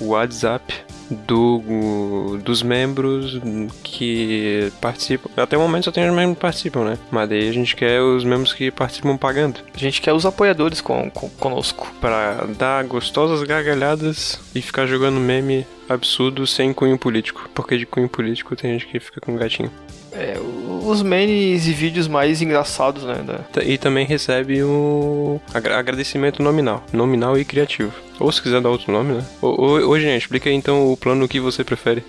o 0.00 0.08
WhatsApp, 0.08 0.74
do, 1.10 2.38
dos 2.42 2.62
membros 2.62 3.40
que 3.82 4.72
participam. 4.80 5.30
Até 5.36 5.56
o 5.56 5.60
momento 5.60 5.84
só 5.84 5.92
tem 5.92 6.08
os 6.08 6.14
membros 6.14 6.36
que 6.36 6.40
participam, 6.40 6.84
né? 6.84 6.98
Mas 7.10 7.28
daí 7.28 7.48
a 7.48 7.52
gente 7.52 7.76
quer 7.76 8.00
os 8.00 8.24
membros 8.24 8.52
que 8.52 8.70
participam 8.70 9.16
pagando. 9.16 9.60
A 9.74 9.78
gente 9.78 10.00
quer 10.00 10.12
os 10.12 10.26
apoiadores 10.26 10.80
com, 10.80 11.10
com, 11.10 11.28
conosco. 11.30 11.92
Pra 12.00 12.46
dar 12.58 12.84
gostosas 12.84 13.42
gargalhadas 13.46 14.40
e 14.54 14.60
ficar 14.60 14.86
jogando 14.86 15.20
meme 15.20 15.66
absurdo 15.88 16.46
sem 16.46 16.72
cunho 16.72 16.98
político. 16.98 17.48
Porque 17.54 17.78
de 17.78 17.86
cunho 17.86 18.08
político 18.08 18.56
tem 18.56 18.72
gente 18.72 18.86
que 18.86 18.98
fica 18.98 19.20
com 19.20 19.36
gatinho. 19.36 19.70
É, 20.18 20.38
os 20.82 21.02
memes 21.02 21.66
e 21.66 21.72
vídeos 21.72 22.08
mais 22.08 22.40
engraçados, 22.40 23.04
né? 23.04 23.16
Da... 23.52 23.62
E 23.62 23.76
também 23.76 24.06
recebe 24.06 24.62
o 24.62 25.40
agra- 25.52 25.78
agradecimento 25.78 26.42
nominal. 26.42 26.82
Nominal 26.92 27.38
e 27.38 27.44
criativo. 27.44 27.92
Ou 28.18 28.32
se 28.32 28.40
quiser 28.40 28.60
dar 28.62 28.70
outro 28.70 28.90
nome, 28.92 29.14
né? 29.14 29.24
Ô, 29.42 29.48
ô, 29.48 29.88
ô, 29.90 29.98
gente, 30.00 30.22
explica 30.22 30.48
aí 30.48 30.54
então 30.54 30.90
o 30.90 30.96
plano 30.96 31.28
que 31.28 31.38
você 31.38 31.62
prefere. 31.62 32.02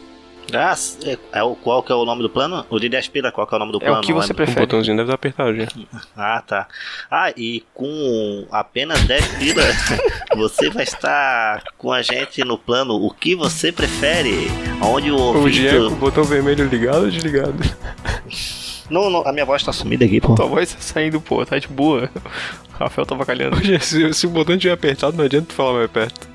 Ah, 0.53 0.73
é, 1.05 1.17
é 1.39 1.43
o, 1.43 1.55
qual 1.55 1.83
que 1.83 1.91
é 1.91 1.95
o 1.95 2.05
nome 2.05 2.21
do 2.21 2.29
plano? 2.29 2.65
O 2.69 2.79
de 2.79 2.87
10 2.87 3.09
pila, 3.09 3.31
qual 3.31 3.45
que 3.45 3.53
é 3.53 3.57
o 3.57 3.59
nome 3.59 3.71
do 3.73 3.79
É 3.79 3.85
plano? 3.85 3.97
o 3.99 4.01
que 4.01 4.13
você 4.13 4.27
lembro. 4.29 4.33
O 4.33 4.35
prefere. 4.37 4.59
botãozinho 4.61 4.95
deve 4.97 5.07
estar 5.07 5.15
apertado 5.15 5.55
já. 5.55 5.67
Ah, 6.15 6.41
tá. 6.45 6.67
Ah, 7.11 7.31
e 7.35 7.63
com 7.73 8.47
apenas 8.51 9.01
10 9.03 9.27
pila, 9.39 9.63
você 10.37 10.69
vai 10.69 10.83
estar 10.83 11.61
com 11.77 11.91
a 11.91 12.01
gente 12.01 12.43
no 12.43 12.57
plano 12.57 12.93
O 12.95 13.11
que 13.11 13.35
você 13.35 13.71
prefere? 13.71 14.47
Onde 14.81 15.11
o 15.11 15.15
O 15.17 15.37
ouvinte... 15.37 15.69
com 15.69 15.87
o 15.87 15.95
botão 15.95 16.23
vermelho 16.23 16.65
ligado 16.67 17.03
ou 17.03 17.09
desligado? 17.09 17.53
Não, 18.89 19.09
não, 19.09 19.27
a 19.27 19.33
minha 19.33 19.43
voz 19.43 19.61
tá 19.61 19.73
sumida 19.73 20.05
aqui, 20.05 20.21
pô. 20.21 20.33
Tua 20.33 20.45
voz 20.45 20.71
tá 20.73 20.79
saindo, 20.79 21.19
pô, 21.19 21.45
tá 21.45 21.59
de 21.59 21.67
boa. 21.67 22.09
O 22.73 22.83
Rafael 22.85 23.05
tá 23.05 23.15
bacalhando. 23.15 23.57
Ô, 23.57 23.59
gente, 23.61 23.85
se, 23.85 24.13
se 24.13 24.25
o 24.25 24.29
botão 24.29 24.55
estiver 24.55 24.73
apertado, 24.73 25.17
não 25.17 25.25
adianta 25.25 25.47
tu 25.49 25.53
falar 25.55 25.73
mais 25.79 25.91
perto. 25.91 26.25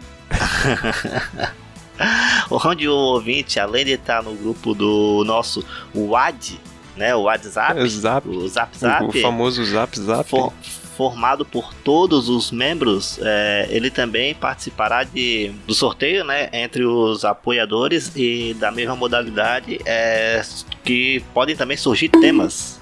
Onde 2.50 2.88
o 2.88 2.94
ouvinte, 2.94 3.58
além 3.60 3.84
de 3.84 3.92
estar 3.92 4.22
no 4.22 4.34
grupo 4.34 4.74
do 4.74 5.22
nosso 5.26 5.64
WAD, 5.94 6.60
né, 6.96 7.14
o 7.14 7.22
WhatsApp, 7.22 7.80
É, 7.80 7.86
Zap. 7.86 8.28
o 8.28 8.48
Zap 8.48 8.76
O, 8.76 8.78
Zap, 8.78 9.04
o 9.04 9.22
famoso 9.22 9.64
Zap 9.64 9.98
Zap. 9.98 10.28
for- 10.28 10.52
formado 10.94 11.44
por 11.44 11.72
todos 11.72 12.28
os 12.28 12.50
membros, 12.52 13.18
é, 13.22 13.66
ele 13.70 13.90
também 13.90 14.34
participará 14.34 15.02
de, 15.04 15.50
do 15.66 15.72
sorteio, 15.74 16.22
né, 16.22 16.50
entre 16.52 16.84
os 16.84 17.24
apoiadores 17.24 18.12
e 18.14 18.54
da 18.60 18.70
mesma 18.70 18.94
modalidade, 18.94 19.80
é, 19.86 20.42
que 20.84 21.24
podem 21.32 21.56
também 21.56 21.76
surgir 21.78 22.08
temas. 22.10 22.80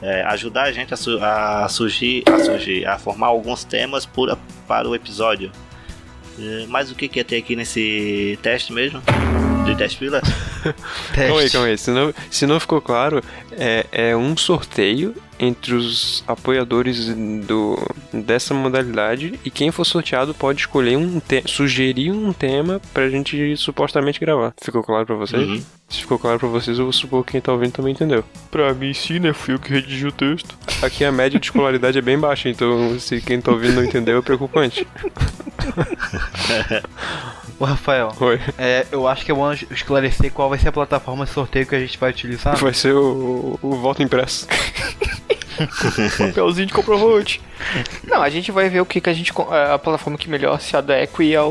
É, 0.00 0.22
ajudar 0.26 0.62
a 0.66 0.72
gente 0.72 0.94
a, 0.94 0.96
su- 0.96 1.18
a 1.20 1.68
surgir, 1.68 2.22
a 2.32 2.38
surgir, 2.44 2.86
a 2.86 2.96
formar 2.96 3.26
alguns 3.26 3.64
temas 3.64 4.06
por- 4.06 4.38
para 4.68 4.88
o 4.88 4.94
episódio. 4.94 5.50
É, 6.38 6.66
mas 6.68 6.90
o 6.90 6.94
que, 6.94 7.08
que 7.08 7.18
ia 7.18 7.24
ter 7.24 7.36
aqui 7.36 7.56
nesse 7.56 8.38
teste 8.42 8.72
mesmo? 8.72 9.02
De 9.64 9.76
teste 9.76 9.98
pila? 9.98 10.22
Calma 11.14 11.40
aí, 11.40 11.50
calma 11.50 11.66
aí. 11.66 11.78
Se 11.78 11.90
não, 11.90 12.14
se 12.30 12.46
não 12.46 12.60
ficou 12.60 12.80
claro, 12.80 13.22
é, 13.52 13.86
é 13.92 14.16
um 14.16 14.36
sorteio 14.36 15.14
entre 15.38 15.74
os 15.74 16.24
apoiadores 16.26 17.06
do, 17.46 17.78
dessa 18.12 18.52
modalidade 18.54 19.38
e 19.44 19.50
quem 19.50 19.70
for 19.70 19.84
sorteado 19.84 20.34
pode 20.34 20.60
escolher 20.60 20.96
um 20.96 21.20
tema, 21.20 21.46
sugerir 21.46 22.10
um 22.10 22.32
tema 22.32 22.80
pra 22.92 23.08
gente 23.08 23.56
supostamente 23.56 24.20
gravar. 24.20 24.52
Ficou 24.60 24.82
claro 24.82 25.06
pra 25.06 25.14
vocês? 25.14 25.48
Uhum. 25.48 25.62
Se 25.88 26.00
ficou 26.00 26.18
claro 26.18 26.38
pra 26.38 26.48
vocês, 26.48 26.78
eu 26.78 26.84
vou 26.84 26.92
supor 26.92 27.24
que 27.24 27.32
quem 27.32 27.40
tá 27.40 27.50
ouvindo 27.52 27.72
também 27.72 27.92
entendeu. 27.92 28.22
Pra 28.50 28.74
mim 28.74 28.92
sim, 28.92 29.18
né? 29.18 29.32
Fui 29.32 29.54
eu 29.54 29.58
que 29.58 29.72
redigi 29.72 30.06
o 30.06 30.12
texto. 30.12 30.54
Aqui 30.82 31.02
a 31.04 31.10
média 31.10 31.40
de 31.40 31.46
escolaridade 31.46 31.96
é 31.96 32.02
bem 32.02 32.18
baixa, 32.18 32.48
então 32.48 32.98
se 32.98 33.20
quem 33.22 33.40
tá 33.40 33.50
ouvindo 33.50 33.76
não 33.76 33.84
entendeu 33.84 34.18
é 34.18 34.22
preocupante. 34.22 34.86
Ô 37.58 37.64
Rafael, 37.64 38.12
Oi. 38.20 38.38
é, 38.56 38.86
eu 38.92 39.08
acho 39.08 39.24
que 39.24 39.32
é 39.32 39.34
bom 39.34 39.52
esclarecer 39.52 40.30
qual 40.32 40.48
vai 40.48 40.58
ser 40.58 40.68
a 40.68 40.72
plataforma 40.72 41.24
de 41.24 41.32
sorteio 41.32 41.66
que 41.66 41.74
a 41.74 41.80
gente 41.80 41.98
vai 41.98 42.10
utilizar. 42.10 42.56
Vai 42.56 42.72
ser 42.72 42.94
o, 42.94 43.58
o 43.60 43.76
voto 43.76 44.00
impresso. 44.00 44.46
Papelzinho 46.18 46.66
de 46.66 46.72
comprovante. 46.72 47.40
Não, 48.06 48.22
a 48.22 48.30
gente 48.30 48.52
vai 48.52 48.68
ver 48.68 48.80
o 48.80 48.86
que, 48.86 49.00
que 49.00 49.10
a 49.10 49.12
gente. 49.12 49.32
co- 49.32 49.48
A 49.52 49.78
plataforma 49.78 50.18
que 50.18 50.28
melhor 50.30 50.60
se 50.60 50.76
adeque 50.76 51.34
ao, 51.34 51.50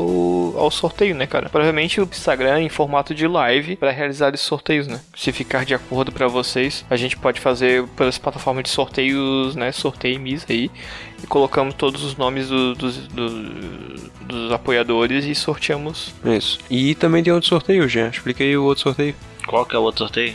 ao 0.56 0.70
sorteio, 0.70 1.14
né, 1.14 1.26
cara? 1.26 1.48
Provavelmente 1.48 2.00
o 2.00 2.04
Instagram 2.04 2.62
em 2.62 2.68
formato 2.68 3.14
de 3.14 3.26
live 3.26 3.76
para 3.76 3.90
realizar 3.90 4.32
esses 4.34 4.46
sorteios, 4.46 4.86
né? 4.86 5.00
Se 5.16 5.30
ficar 5.32 5.64
de 5.64 5.74
acordo 5.74 6.10
pra 6.10 6.26
vocês, 6.28 6.84
a 6.88 6.96
gente 6.96 7.16
pode 7.16 7.40
fazer 7.40 7.84
pelas 7.88 8.16
plataformas 8.18 8.64
de 8.64 8.70
sorteios, 8.70 9.54
né? 9.54 9.70
Sorteio 9.72 10.18
Miss 10.20 10.46
aí. 10.48 10.70
E 11.22 11.26
colocamos 11.26 11.74
todos 11.74 12.02
os 12.04 12.16
nomes 12.16 12.48
do- 12.48 12.74
dos, 12.74 12.96
do- 13.08 14.10
dos 14.26 14.52
apoiadores 14.52 15.24
e 15.24 15.34
sorteamos. 15.34 16.14
Isso. 16.24 16.58
E 16.70 16.94
também 16.94 17.22
tem 17.22 17.32
outro 17.32 17.48
sorteio, 17.48 17.88
Jean. 17.88 18.08
Explica 18.08 18.42
aí 18.44 18.56
o 18.56 18.64
outro 18.64 18.84
sorteio. 18.84 19.14
Qual 19.46 19.64
que 19.66 19.74
é 19.74 19.78
o 19.78 19.82
outro 19.82 20.04
sorteio? 20.04 20.34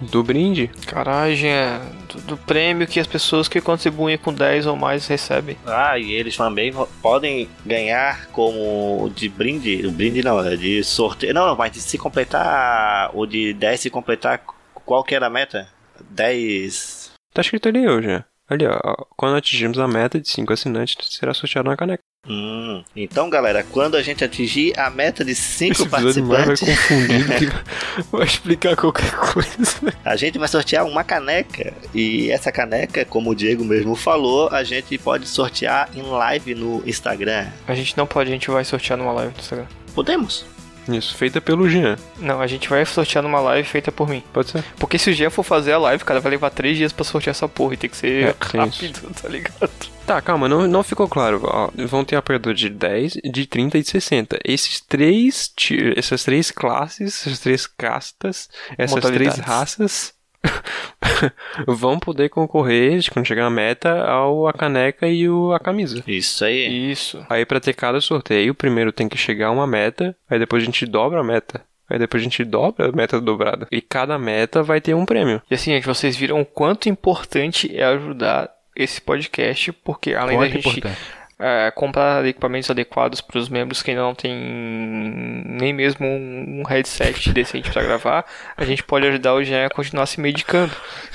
Do 0.00 0.22
brinde. 0.22 0.68
Caralho, 0.86 1.36
Jean, 1.36 1.80
do, 2.08 2.20
do 2.22 2.36
prêmio 2.36 2.86
que 2.86 2.98
as 2.98 3.06
pessoas 3.06 3.48
que 3.48 3.60
contribuem 3.60 4.16
com 4.16 4.32
10 4.32 4.66
ou 4.66 4.76
mais 4.76 5.06
recebem. 5.06 5.56
Ah, 5.66 5.98
e 5.98 6.12
eles 6.12 6.36
também 6.36 6.72
podem 7.02 7.48
ganhar 7.64 8.26
como 8.28 9.10
de 9.14 9.28
brinde. 9.28 9.86
O 9.86 9.92
brinde 9.92 10.22
não, 10.22 10.40
é 10.40 10.56
de 10.56 10.82
sorteio. 10.82 11.34
Não, 11.34 11.54
mas 11.54 11.72
de 11.72 11.80
se 11.80 11.98
completar. 11.98 13.10
O 13.14 13.26
de 13.26 13.52
10 13.52 13.80
se 13.80 13.90
completar. 13.90 14.42
Qual 14.84 15.04
que 15.04 15.14
era 15.14 15.26
a 15.26 15.30
meta? 15.30 15.68
10. 16.10 17.12
Tá 17.32 17.42
escrito 17.42 17.68
ali 17.68 17.86
hoje, 17.86 18.08
Jean. 18.08 18.24
Ali, 18.48 18.66
ó. 18.66 18.80
Quando 19.16 19.36
atingirmos 19.36 19.78
a 19.78 19.86
meta 19.86 20.20
de 20.20 20.28
5 20.28 20.52
assinantes, 20.52 20.96
será 21.10 21.32
sorteado 21.32 21.68
uma 21.68 21.76
caneca. 21.76 22.02
Hum. 22.28 22.84
Então, 22.94 23.30
galera, 23.30 23.64
quando 23.72 23.96
a 23.96 24.02
gente 24.02 24.22
atingir 24.22 24.78
a 24.78 24.90
meta 24.90 25.24
de 25.24 25.34
5 25.34 25.72
Esse 25.72 25.82
episódio 25.84 26.26
vai, 26.26 26.36
vai 26.36 26.46
participantes, 26.46 26.88
confundir, 26.88 27.38
que 27.38 28.02
vai 28.12 28.26
explicar 28.26 28.76
qualquer 28.76 29.10
coisa. 29.12 29.94
a 30.04 30.16
gente 30.16 30.38
vai 30.38 30.46
sortear 30.46 30.84
uma 30.86 31.02
caneca. 31.02 31.72
E 31.94 32.30
essa 32.30 32.52
caneca, 32.52 33.04
como 33.06 33.30
o 33.30 33.34
Diego 33.34 33.64
mesmo 33.64 33.96
falou, 33.96 34.50
a 34.50 34.62
gente 34.62 34.98
pode 34.98 35.26
sortear 35.26 35.88
em 35.94 36.02
live 36.02 36.54
no 36.54 36.82
Instagram. 36.86 37.46
A 37.66 37.74
gente 37.74 37.96
não 37.96 38.06
pode, 38.06 38.28
a 38.28 38.32
gente 38.32 38.50
vai 38.50 38.64
sortear 38.64 38.98
numa 38.98 39.12
live 39.12 39.32
no 39.32 39.40
Instagram. 39.40 39.66
Podemos? 39.94 40.44
Isso, 40.88 41.14
feita 41.16 41.40
pelo 41.40 41.68
Jean. 41.70 41.96
Não, 42.18 42.40
a 42.40 42.46
gente 42.46 42.68
vai 42.68 42.84
sortear 42.84 43.22
numa 43.22 43.40
live 43.40 43.66
feita 43.66 43.90
por 43.90 44.08
mim. 44.08 44.22
Pode 44.32 44.50
ser? 44.50 44.64
Porque 44.78 44.98
se 44.98 45.08
o 45.10 45.12
Jean 45.14 45.30
for 45.30 45.42
fazer 45.42 45.72
a 45.72 45.78
live, 45.78 46.04
cara, 46.04 46.20
vai 46.20 46.30
levar 46.32 46.50
três 46.50 46.76
dias 46.76 46.92
pra 46.92 47.04
sortear 47.04 47.30
essa 47.32 47.48
porra 47.48 47.74
e 47.74 47.76
tem 47.78 47.88
que 47.88 47.96
ser 47.96 48.28
É, 48.28 48.34
rápido, 48.58 49.10
tá 49.20 49.28
ligado? 49.28 49.70
Tá, 50.10 50.20
calma, 50.20 50.48
não, 50.48 50.66
não 50.66 50.82
ficou 50.82 51.08
claro. 51.08 51.40
Ó, 51.44 51.70
vão 51.86 52.04
ter 52.04 52.16
apoiador 52.16 52.52
de 52.52 52.68
10, 52.68 53.18
de 53.32 53.46
30 53.46 53.78
e 53.78 53.82
de 53.82 53.90
60. 53.90 54.40
Esses 54.44 54.80
três, 54.80 55.54
essas 55.96 56.24
três 56.24 56.50
classes, 56.50 57.24
essas 57.24 57.38
três 57.38 57.64
castas, 57.64 58.48
essas 58.76 59.04
três 59.04 59.38
raças 59.38 60.12
vão 61.64 62.00
poder 62.00 62.28
concorrer, 62.28 63.08
quando 63.12 63.24
chegar 63.24 63.44
na 63.44 63.50
meta, 63.50 64.02
ao 64.02 64.48
a 64.48 64.52
caneca 64.52 65.06
e 65.06 65.28
o, 65.28 65.52
a 65.52 65.60
camisa. 65.60 66.02
Isso 66.04 66.44
aí. 66.44 66.90
Isso. 66.90 67.24
Aí 67.30 67.46
pra 67.46 67.60
ter 67.60 67.74
cada 67.74 68.00
sorteio, 68.00 68.52
primeiro 68.52 68.90
tem 68.90 69.08
que 69.08 69.16
chegar 69.16 69.46
a 69.46 69.52
uma 69.52 69.66
meta, 69.66 70.16
aí 70.28 70.40
depois 70.40 70.64
a 70.64 70.66
gente 70.66 70.86
dobra 70.86 71.20
a 71.20 71.24
meta. 71.24 71.64
Aí 71.88 72.00
depois 72.00 72.20
a 72.20 72.24
gente 72.24 72.44
dobra 72.44 72.88
a 72.88 72.92
meta 72.92 73.20
dobrada. 73.20 73.68
E 73.70 73.80
cada 73.80 74.18
meta 74.18 74.60
vai 74.60 74.80
ter 74.80 74.92
um 74.92 75.06
prêmio. 75.06 75.40
E 75.48 75.54
assim, 75.54 75.70
gente, 75.70 75.86
vocês 75.86 76.16
viram 76.16 76.40
o 76.40 76.44
quanto 76.44 76.88
importante 76.88 77.70
é 77.76 77.84
ajudar 77.84 78.50
esse 78.74 79.00
podcast, 79.00 79.72
porque 79.72 80.14
além 80.14 80.36
Quanto 80.36 80.48
da 80.48 80.54
gente 80.54 80.68
importante. 80.68 80.98
é, 81.38 81.70
comprar 81.74 82.24
equipamentos 82.26 82.70
adequados 82.70 83.20
para 83.20 83.38
os 83.38 83.48
membros 83.48 83.82
que 83.82 83.90
ainda 83.90 84.02
não 84.02 84.14
tem 84.14 84.34
nem 84.34 85.72
mesmo 85.72 86.06
um, 86.06 86.62
headset 86.68 87.32
decente 87.32 87.70
para 87.70 87.82
gravar, 87.82 88.24
a 88.56 88.64
gente 88.64 88.82
pode 88.82 89.06
ajudar 89.06 89.34
o 89.34 89.42
Jean 89.42 89.66
a 89.66 89.70
continuar 89.70 90.06
se 90.06 90.20
medicando. 90.20 90.72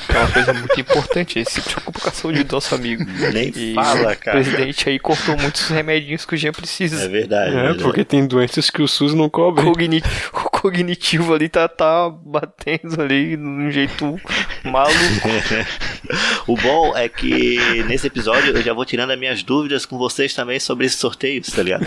Que 0.07 0.15
é 0.15 0.19
uma 0.19 0.31
coisa 0.31 0.53
muito 0.53 0.79
importante. 0.79 1.39
Ele 1.39 1.45
se 1.49 1.61
preocupa 1.61 1.99
com 1.99 2.09
a 2.09 2.11
saúde 2.11 2.43
do 2.43 2.53
nosso 2.53 2.73
amigo. 2.75 3.03
Nem 3.33 3.51
E 3.55 3.73
fala, 3.73 4.13
o 4.13 4.17
cara. 4.17 4.31
presidente 4.41 4.89
aí 4.89 4.99
comprou 4.99 5.37
muitos 5.37 5.67
remedinhos 5.69 6.25
que 6.25 6.33
o 6.35 6.37
Jean 6.37 6.49
É 6.49 6.53
precisa. 6.53 7.07
verdade. 7.09 7.51
É, 7.51 7.61
verdade. 7.61 7.83
porque 7.83 8.03
tem 8.03 8.25
doenças 8.27 8.69
que 8.69 8.81
o 8.81 8.87
SUS 8.87 9.13
não 9.13 9.29
cobre. 9.29 9.63
Cogni- 9.63 10.03
o 10.33 10.49
cognitivo 10.65 11.31
ali 11.31 11.47
tá, 11.47 11.67
tá 11.67 12.09
batendo 12.09 12.99
ali 12.99 13.37
de 13.37 13.43
um 13.43 13.69
jeito 13.69 14.19
maluco. 14.63 15.29
O 16.47 16.55
bom 16.55 16.95
é 16.95 17.09
que 17.09 17.83
nesse 17.87 18.05
episódio 18.05 18.55
eu 18.55 18.61
já 18.61 18.71
vou 18.71 18.85
tirando 18.85 19.09
as 19.09 19.17
minhas 19.17 19.41
dúvidas 19.41 19.83
com 19.83 19.97
vocês 19.97 20.33
também 20.35 20.59
sobre 20.59 20.85
esses 20.85 20.99
sorteios, 20.99 21.47
tá 21.47 21.63
ligado? 21.63 21.85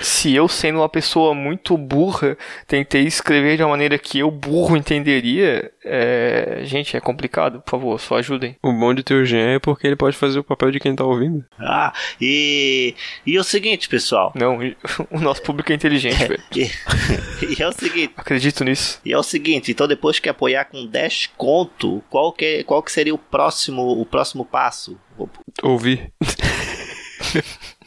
Se 0.00 0.34
eu, 0.34 0.46
sendo 0.48 0.78
uma 0.78 0.88
pessoa 0.88 1.34
muito 1.34 1.76
burra, 1.76 2.36
tentei 2.66 3.04
escrever 3.04 3.56
de 3.56 3.62
uma 3.62 3.70
maneira 3.70 3.98
que 3.98 4.18
eu, 4.18 4.30
burro, 4.30 4.76
entenderia, 4.76 5.72
é... 5.84 6.60
gente, 6.64 6.96
é 6.96 7.00
complicado. 7.00 7.60
Por 7.62 7.70
favor, 7.70 8.00
só 8.00 8.16
ajudem. 8.16 8.56
O 8.62 8.72
bom 8.72 8.94
de 8.94 9.02
ter 9.02 9.14
o 9.14 9.24
Jean 9.24 9.56
é 9.56 9.58
porque 9.58 9.86
ele 9.86 9.96
pode 9.96 10.16
fazer 10.16 10.38
o 10.38 10.44
papel 10.44 10.70
de 10.70 10.78
quem 10.78 10.94
tá 10.94 11.04
ouvindo. 11.04 11.44
Ah, 11.58 11.92
e, 12.20 12.94
e 13.26 13.36
é 13.36 13.40
o 13.40 13.44
seguinte, 13.44 13.88
pessoal. 13.88 14.32
Não, 14.34 14.58
o 15.10 15.18
nosso 15.18 15.42
público 15.42 15.72
é 15.72 15.74
inteligente, 15.74 16.24
velho. 16.24 16.42
E, 16.54 16.70
e 17.58 17.62
é 17.62 17.68
o 17.68 17.72
seguinte. 17.72 18.12
Acredito 18.16 18.64
nisso. 18.64 19.00
E 19.04 19.12
é 19.12 19.18
o 19.18 19.22
seguinte, 19.22 19.72
então 19.72 19.88
depois 19.88 20.18
que 20.18 20.28
apoiar 20.28 20.66
com 20.66 20.86
10 20.86 21.30
conto, 21.36 22.02
qual 22.08 22.32
que, 22.32 22.62
qual 22.64 22.82
que 22.82 22.92
seria 22.92 23.14
o 23.14 23.18
próximo, 23.18 24.00
o 24.00 24.06
próximo 24.06 24.44
passo? 24.44 24.98
Ouvir. 25.62 26.12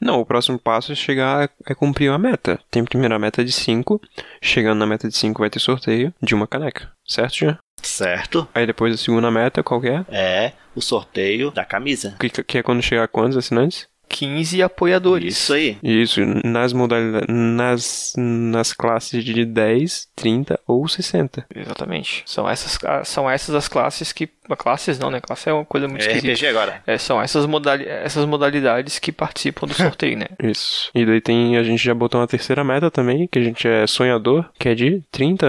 Não, 0.00 0.20
o 0.20 0.26
próximo 0.26 0.58
passo 0.58 0.92
é 0.92 0.94
chegar 0.94 1.50
é 1.66 1.74
cumprir 1.74 2.10
a 2.10 2.18
meta. 2.18 2.58
Tem 2.70 2.84
primeiro 2.84 3.14
a 3.14 3.18
meta 3.18 3.44
de 3.44 3.52
5. 3.52 4.00
Chegando 4.40 4.78
na 4.78 4.86
meta 4.86 5.08
de 5.08 5.16
5 5.16 5.38
vai 5.38 5.50
ter 5.50 5.58
sorteio 5.58 6.14
de 6.22 6.34
uma 6.34 6.46
caneca. 6.46 6.90
Certo, 7.04 7.36
Jean? 7.36 7.58
Certo? 7.82 8.48
Aí 8.54 8.66
depois 8.66 8.94
a 8.94 8.96
segunda 8.96 9.30
meta, 9.30 9.62
qual 9.62 9.80
que 9.80 9.88
é? 9.88 10.04
É 10.08 10.52
o 10.74 10.80
sorteio 10.80 11.50
da 11.50 11.64
camisa. 11.64 12.16
Que, 12.18 12.28
que 12.30 12.58
é 12.58 12.62
quando 12.62 12.82
chegar 12.82 13.04
a 13.04 13.08
quantos 13.08 13.36
assinantes? 13.36 13.88
15 14.10 14.62
apoiadores. 14.62 15.38
Isso 15.38 15.54
aí. 15.54 15.78
Isso, 15.82 16.20
nas 16.44 16.72
modalidades. 16.72 17.26
Nas, 17.28 18.14
nas 18.18 18.72
classes 18.72 19.24
de 19.24 19.44
10, 19.44 20.08
30 20.16 20.58
ou 20.66 20.86
60. 20.86 21.46
Exatamente. 21.54 22.24
São 22.26 22.48
essas, 22.48 22.76
ah, 22.84 23.04
são 23.04 23.30
essas 23.30 23.54
as 23.54 23.68
classes 23.68 24.12
que. 24.12 24.28
Classes 24.58 24.98
não, 24.98 25.12
né? 25.12 25.20
Classe 25.20 25.48
é 25.48 25.52
uma 25.52 25.64
coisa 25.64 25.86
muito 25.86 26.02
É 26.02 26.08
esquisita. 26.08 26.32
RPG 26.32 26.46
agora. 26.48 26.82
É, 26.84 26.98
são 26.98 27.22
essas, 27.22 27.46
modali 27.46 27.86
essas 27.86 28.24
modalidades 28.26 28.98
que 28.98 29.12
participam 29.12 29.68
do 29.68 29.74
sorteio, 29.74 30.18
né? 30.18 30.26
Isso. 30.42 30.90
E 30.92 31.06
daí 31.06 31.20
tem. 31.20 31.56
A 31.56 31.62
gente 31.62 31.82
já 31.82 31.94
botou 31.94 32.20
uma 32.20 32.26
terceira 32.26 32.64
meta 32.64 32.90
também, 32.90 33.28
que 33.28 33.38
a 33.38 33.42
gente 33.42 33.68
é 33.68 33.86
sonhador, 33.86 34.44
que 34.58 34.68
é 34.68 34.74
de 34.74 35.02
30 35.12 35.46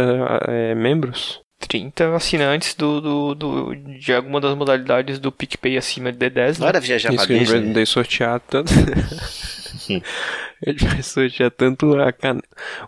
é, 0.47 0.75
membros. 0.75 1.40
30 1.67 2.15
assinantes 2.15 2.73
do, 2.75 2.99
do, 3.01 3.35
do- 3.35 3.75
de 3.75 4.13
alguma 4.13 4.39
das 4.41 4.55
modalidades 4.55 5.19
do 5.19 5.31
PicPay 5.31 5.77
acima 5.77 6.11
de 6.11 6.17
D10, 6.29 6.57
Não 6.59 6.65
né? 6.65 6.69
era 6.69 6.79
viajar 6.79 7.09
pra 7.09 7.15
Isso 7.15 7.27
que 7.27 7.33
a 7.33 7.37
gente 7.37 7.51
vai 7.51 7.61
Disney? 7.61 7.85
sortear 7.85 8.39
tanto. 8.41 8.71
a 10.65 10.69
gente 10.69 10.85
vai 10.85 11.01
sortear 11.03 11.51
tanto 11.51 11.99
a 11.99 12.11
cane... 12.11 12.41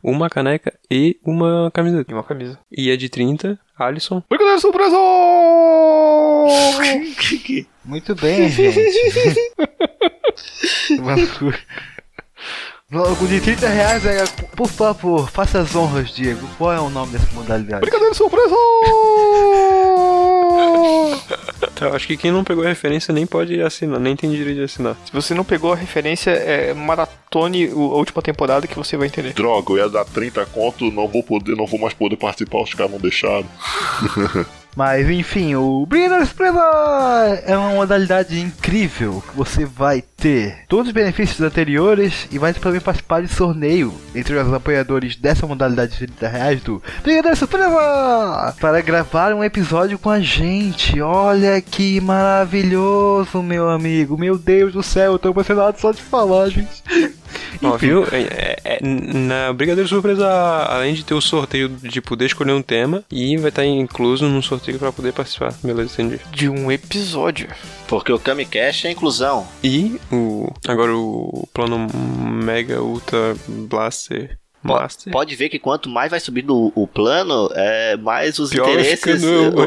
uma 0.03 0.29
caneca 0.29 0.73
e 0.89 1.17
uma 1.23 1.69
camiseta. 1.71 2.11
E 2.11 2.13
uma 2.13 2.23
camisa. 2.23 2.59
E 2.71 2.89
é 2.91 2.95
de 2.97 3.09
30, 3.09 3.59
Alisson. 3.77 4.21
Brincadeira 4.29 4.59
surpresa! 4.59 4.95
Muito 7.85 8.15
bem, 8.15 8.49
gente. 8.49 8.79
Maluco. 11.01 11.53
Logo 12.93 13.25
de 13.25 13.41
30 13.41 13.67
reais, 13.67 14.05
é, 14.05 14.23
por 14.55 14.69
favor, 14.69 15.27
faça 15.27 15.59
as 15.59 15.75
honras, 15.75 16.13
Diego. 16.13 16.47
Qual 16.59 16.71
é 16.71 16.79
o 16.79 16.91
nome 16.91 17.13
dessa 17.13 17.27
modalidade? 17.33 17.81
Brincadeira 17.81 18.13
surpresa! 18.13 18.55
Tá, 21.75 21.87
acho 21.95 22.05
que 22.05 22.15
quem 22.15 22.31
não 22.31 22.43
pegou 22.43 22.63
a 22.63 22.67
referência 22.67 23.11
nem 23.11 23.25
pode 23.25 23.59
assinar, 23.59 23.99
nem 23.99 24.15
tem 24.15 24.29
direito 24.29 24.57
de 24.57 24.63
assinar. 24.63 24.95
Se 25.05 25.11
você 25.11 25.33
não 25.33 25.43
pegou 25.43 25.73
a 25.73 25.75
referência, 25.75 26.29
é 26.29 26.71
maratone 26.71 27.67
a 27.67 27.73
última 27.73 28.21
temporada 28.21 28.67
que 28.67 28.75
você 28.75 28.95
vai 28.95 29.07
entender. 29.07 29.33
Droga, 29.33 29.71
eu 29.73 29.77
ia 29.77 29.89
dar 29.89 30.05
30 30.05 30.45
conto, 30.47 30.91
não 30.91 31.07
vou 31.07 31.23
poder, 31.23 31.55
não 31.55 31.65
vou 31.65 31.79
mais 31.79 31.93
poder 31.95 32.15
participar, 32.15 32.61
os 32.61 32.73
caras 32.75 32.91
não 32.91 32.99
deixaram. 32.99 33.45
Mas 34.75 35.09
enfim, 35.09 35.55
o 35.55 35.85
Brinner 35.85 36.25
Surpresa 36.25 36.59
é 37.45 37.55
uma 37.55 37.71
modalidade 37.71 38.39
incrível 38.39 39.23
que 39.27 39.35
você 39.35 39.65
vai 39.65 40.01
ter 40.01 40.65
todos 40.67 40.87
os 40.87 40.93
benefícios 40.93 41.41
anteriores 41.41 42.27
e 42.31 42.39
vai 42.39 42.53
também 42.53 42.81
participar 42.81 43.21
de 43.21 43.27
sorteio 43.27 43.93
entre 44.15 44.35
os 44.35 44.53
apoiadores 44.53 45.15
dessa 45.15 45.45
modalidade 45.45 45.91
de 45.93 46.07
30 46.07 46.27
reais 46.27 46.61
do 46.63 46.81
Brinner 47.03 47.35
Surpresa 47.35 48.55
para 48.59 48.81
gravar 48.81 49.33
um 49.33 49.43
episódio 49.43 49.99
com 49.99 50.09
a 50.09 50.19
gente. 50.19 50.99
Olha 51.01 51.61
que 51.61 52.01
maravilhoso, 52.01 53.43
meu 53.43 53.69
amigo. 53.69 54.17
Meu 54.17 54.37
Deus 54.37 54.73
do 54.73 54.83
céu, 54.83 55.13
eu 55.13 55.19
tô 55.19 55.29
emocionado 55.29 55.79
só 55.79 55.91
de 55.91 56.01
falar, 56.01 56.49
gente. 56.49 56.83
Ó, 57.61 57.77
viu? 57.77 58.03
É, 58.11 58.21
é- 58.21 58.59
é- 58.63 58.79
na 58.81 59.51
Brigadeiro 59.53 59.87
Surpresa, 59.87 60.27
além 60.69 60.93
de 60.93 61.03
ter 61.03 61.13
o 61.13 61.21
sorteio 61.21 61.69
de 61.69 62.01
poder 62.01 62.25
escolher 62.25 62.53
um 62.53 62.61
tema, 62.61 63.03
e 63.11 63.37
vai 63.37 63.49
estar 63.49 63.65
incluso 63.65 64.27
num 64.27 64.41
sorteio 64.41 64.79
pra 64.79 64.91
poder 64.91 65.13
participar. 65.13 65.53
Beleza, 65.63 66.01
entendi. 66.01 66.19
De 66.31 66.49
um 66.49 66.71
episódio. 66.71 67.47
Porque 67.87 68.11
o 68.11 68.19
Kamikaze 68.19 68.87
é 68.87 68.91
inclusão. 68.91 69.47
E 69.63 69.99
o. 70.11 70.51
Agora 70.67 70.95
o 70.95 71.47
plano 71.53 71.87
Mega 72.43 72.81
Ultra 72.81 73.35
Blaster 73.47 74.37
Master. 74.61 75.11
Pode 75.11 75.35
ver 75.35 75.49
que 75.49 75.59
quanto 75.59 75.89
mais 75.89 76.09
vai 76.09 76.21
subindo 76.21 76.71
o, 76.73 76.87
plano, 76.87 77.49
é, 77.53 77.97
mais 77.97 78.39
os 78.39 78.49
Pior 78.49 78.63
vai 78.63 78.73
interesses. 78.75 79.21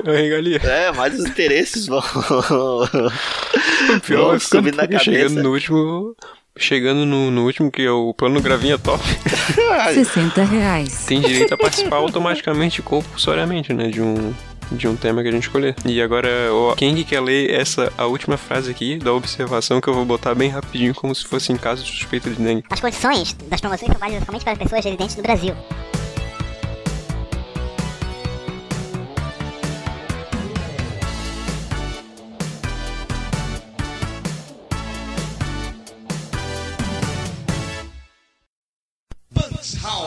regalia. 0.07 0.57
É, 0.65 0.91
mais 0.93 1.19
os 1.19 1.27
interesses 1.27 1.87
vão, 1.87 2.01
Pior 4.07 4.31
vão 4.31 4.41
subindo 4.41 4.77
na 4.77 4.85
cabeça. 4.85 5.05
chegando 5.05 5.43
no 5.43 5.53
último. 5.53 6.17
Chegando 6.59 7.05
no, 7.05 7.31
no 7.31 7.45
último, 7.45 7.71
que 7.71 7.83
é 7.83 7.91
o 7.91 8.15
plano 8.15 8.41
Gravinha 8.41 8.79
Top, 8.79 9.03
60 9.93 10.43
reais. 10.45 11.05
tem 11.07 11.21
direito 11.21 11.53
a 11.55 11.57
participar 11.57 11.97
automaticamente, 11.97 12.81
compulsoriamente, 12.83 13.73
né? 13.73 13.89
De 13.89 14.01
um. 14.01 14.33
De 14.73 14.89
um 14.89 14.97
tema 14.97 15.23
que 15.23 15.29
a 15.29 15.31
gente 15.31 15.45
escolher. 15.45 15.77
E 15.85 16.03
agora, 16.03 16.29
ó, 16.51 16.75
quem 16.75 16.93
que 16.97 17.05
quer 17.05 17.21
ler 17.21 17.55
essa, 17.55 17.93
a 17.97 18.07
última 18.07 18.37
frase 18.37 18.69
aqui 18.69 18.99
da 18.99 19.13
observação 19.13 19.81
que 19.81 19.87
eu 19.87 19.95
vou 19.95 20.05
botar 20.05 20.35
bem 20.35 20.49
rapidinho, 20.51 20.93
como 20.93 21.15
se 21.15 21.25
fosse 21.25 21.53
em 21.53 21.57
caso 21.57 21.85
de 21.85 21.91
suspeita 21.93 22.29
de 22.29 22.35
dengue. 22.43 22.65
As 22.69 22.81
condições 22.81 23.33
das 23.49 23.61
promoções 23.61 23.93
são 23.93 24.01
válidas 24.01 24.25
somente 24.25 24.45
para 24.45 24.57
pessoas 24.57 24.85
residentes 24.85 25.15
no 25.15 25.23
Brasil. 25.23 25.55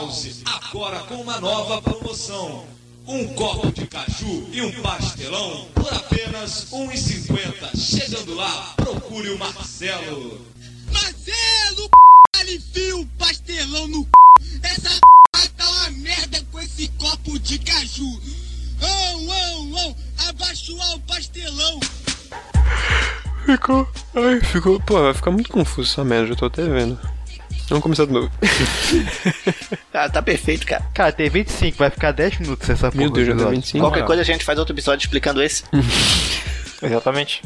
House, 0.00 0.42
agora 0.46 1.00
com 1.00 1.16
uma 1.16 1.38
nova 1.40 1.82
promoção. 1.82 2.64
Um 3.06 3.34
copo 3.34 3.70
de 3.72 3.86
caju 3.86 4.48
e 4.52 4.62
um 4.62 4.82
pastelão 4.82 5.66
por 5.74 5.92
apenas 5.92 6.70
R$ 6.70 6.86
1,50. 6.86 7.76
Chegando 7.76 8.34
lá, 8.34 8.74
procure 8.76 9.30
o 9.30 9.38
Marcelo. 9.38 10.46
Marcelo, 10.92 11.90
p... 12.32 12.54
enfia 12.54 12.96
o 12.96 13.06
pastelão 13.18 13.88
no 13.88 14.02
c... 14.02 14.60
Essa 14.62 14.88
p... 14.88 15.48
tá 15.56 15.68
uma 15.68 15.90
merda 15.90 16.42
com 16.50 16.60
esse 16.60 16.88
copo 16.96 17.38
de 17.38 17.58
caju. 17.58 18.20
Ão, 18.80 19.30
ão, 19.30 19.78
ão, 19.78 19.96
abaixo 20.28 20.76
o 20.76 21.00
pastelão. 21.00 21.80
Ficou. 23.44 23.88
Ai, 24.14 24.40
ficou. 24.40 24.80
Pô, 24.80 25.02
vai 25.02 25.14
ficar 25.14 25.30
muito 25.30 25.50
confuso 25.50 25.90
essa 25.90 26.04
merda, 26.04 26.32
eu 26.32 26.36
tô 26.36 26.46
até 26.46 26.62
vendo. 26.62 26.98
Vamos 27.70 27.84
começar 27.84 28.04
de 28.04 28.12
novo. 28.12 28.28
Cara, 29.92 30.10
tá 30.10 30.20
perfeito, 30.20 30.66
cara. 30.66 30.84
Cara, 30.92 31.12
tem 31.12 31.30
25, 31.30 31.78
vai 31.78 31.88
ficar 31.88 32.10
10 32.10 32.40
minutos 32.40 32.68
essa 32.68 32.90
Meu 32.92 33.08
Deus, 33.08 33.28
já 33.28 33.32
do 33.32 33.38
deu 33.38 33.46
episódio. 33.46 33.60
25. 33.60 33.84
Qualquer 33.84 34.04
coisa 34.04 34.22
a 34.22 34.24
gente 34.24 34.44
faz 34.44 34.58
outro 34.58 34.74
episódio 34.74 35.04
explicando 35.04 35.40
esse. 35.40 35.62
Exatamente. 36.82 37.42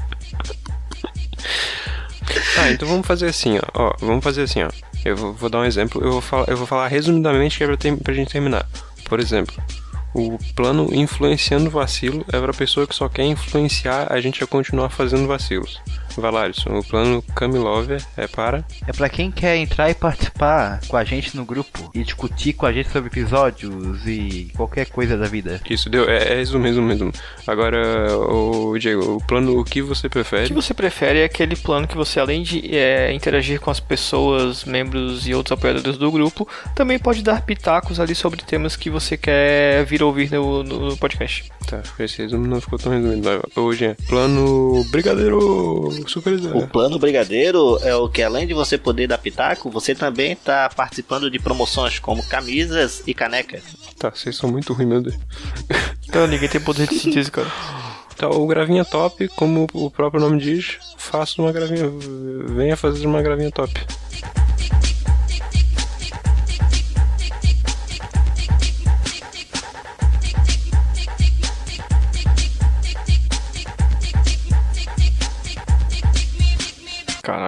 Ah, 2.56 2.70
então 2.70 2.88
vamos 2.88 3.06
fazer 3.06 3.26
assim, 3.26 3.58
ó. 3.58 3.62
ó 3.74 3.96
vamos 4.00 4.24
fazer 4.24 4.44
assim, 4.44 4.62
ó. 4.62 4.70
Eu 5.04 5.14
vou, 5.14 5.34
vou 5.34 5.50
dar 5.50 5.58
um 5.58 5.64
exemplo. 5.66 6.02
Eu 6.02 6.12
vou 6.12 6.20
falar, 6.22 6.48
eu 6.48 6.56
vou 6.56 6.66
falar 6.66 6.88
resumidamente 6.88 7.58
que 7.58 7.64
é 7.64 7.66
pra, 7.66 7.76
ter, 7.76 7.94
pra 7.98 8.14
gente 8.14 8.32
terminar. 8.32 8.66
Por 9.06 9.20
exemplo, 9.20 9.54
o 10.14 10.38
plano 10.56 10.88
influenciando 10.94 11.68
vacilo 11.68 12.24
é 12.32 12.40
pra 12.40 12.54
pessoa 12.54 12.86
que 12.86 12.94
só 12.94 13.10
quer 13.10 13.24
influenciar 13.24 14.10
a 14.10 14.18
gente 14.22 14.42
a 14.42 14.46
continuar 14.46 14.88
fazendo 14.88 15.28
vacilos. 15.28 15.78
Vai 16.16 16.30
lá, 16.30 16.42
Alisson. 16.44 16.78
O 16.78 16.84
plano 16.84 17.22
Camilover 17.34 18.02
é 18.16 18.26
para. 18.26 18.64
É 18.86 18.92
pra 18.92 19.08
quem 19.08 19.30
quer 19.30 19.56
entrar 19.56 19.90
e 19.90 19.94
participar 19.94 20.80
com 20.88 20.96
a 20.96 21.04
gente 21.04 21.36
no 21.36 21.44
grupo 21.44 21.90
e 21.94 22.02
discutir 22.02 22.52
com 22.52 22.66
a 22.66 22.72
gente 22.72 22.88
sobre 22.90 23.08
episódios 23.08 24.06
e 24.06 24.50
qualquer 24.56 24.86
coisa 24.86 25.16
da 25.16 25.26
vida. 25.26 25.60
Isso, 25.68 25.90
deu. 25.90 26.08
É, 26.08 26.32
é 26.32 26.34
resumo, 26.36 26.64
resumo, 26.64 26.88
resumo. 26.88 27.12
Agora, 27.46 28.16
o 28.16 28.78
Diego, 28.78 29.16
o 29.16 29.24
plano 29.26 29.58
O 29.58 29.64
que 29.64 29.82
você 29.82 30.06
O 30.06 30.10
prefere? 30.10 30.48
que 30.48 30.54
você 30.54 30.72
prefere 30.74 31.20
é 31.20 31.24
aquele 31.24 31.56
plano 31.56 31.86
que 31.88 31.96
você, 31.96 32.20
além 32.20 32.42
de 32.42 32.74
é, 32.74 33.12
interagir 33.12 33.60
com 33.60 33.70
as 33.70 33.80
pessoas, 33.80 34.64
membros 34.64 35.26
e 35.26 35.34
outros 35.34 35.52
apoiadores 35.52 35.96
do 35.98 36.10
grupo, 36.10 36.46
também 36.74 36.98
pode 36.98 37.22
dar 37.22 37.42
pitacos 37.42 37.98
ali 38.00 38.14
sobre 38.14 38.42
temas 38.42 38.76
que 38.76 38.88
você 38.90 39.16
quer 39.16 39.84
vir 39.84 40.02
ouvir 40.02 40.30
no, 40.30 40.62
no 40.62 40.96
podcast. 40.96 41.50
Tá, 41.66 41.82
esse 41.98 42.22
resumo 42.22 42.46
não 42.46 42.60
ficou 42.60 42.78
tão 42.78 42.92
resumido. 42.92 43.22
Vai, 43.22 43.40
Hoje 43.56 43.84
é 43.86 43.94
plano 44.08 44.84
Brigadeiro 44.90 45.88
Surpresa. 46.06 46.54
O 46.56 46.66
plano 46.66 46.98
brigadeiro 46.98 47.78
é 47.82 47.94
o 47.94 48.08
que 48.08 48.22
além 48.22 48.46
de 48.46 48.54
você 48.54 48.76
poder 48.78 49.06
dar 49.06 49.18
pitaco, 49.18 49.70
você 49.70 49.94
também 49.94 50.36
tá 50.36 50.70
participando 50.74 51.30
de 51.30 51.38
promoções 51.38 51.98
como 51.98 52.22
camisas 52.26 53.02
e 53.06 53.14
canecas. 53.14 53.62
Tá, 53.98 54.10
vocês 54.10 54.36
são 54.36 54.50
muito 54.50 54.72
ruins, 54.72 54.88
meu 54.88 55.02
Deus. 55.02 55.18
Então 56.06 56.26
ninguém 56.26 56.48
tem 56.48 56.60
poder 56.60 56.86
de 56.86 56.98
síntese, 56.98 57.30
cara. 57.30 57.50
Tá, 58.16 58.28
o 58.28 58.46
gravinha 58.46 58.84
top, 58.84 59.26
como 59.28 59.66
o 59.72 59.90
próprio 59.90 60.20
nome 60.20 60.40
diz, 60.40 60.78
faça 60.96 61.42
uma 61.42 61.50
gravinha. 61.50 61.90
Venha 62.54 62.76
fazer 62.76 63.06
uma 63.06 63.20
gravinha 63.20 63.50
top. 63.50 63.72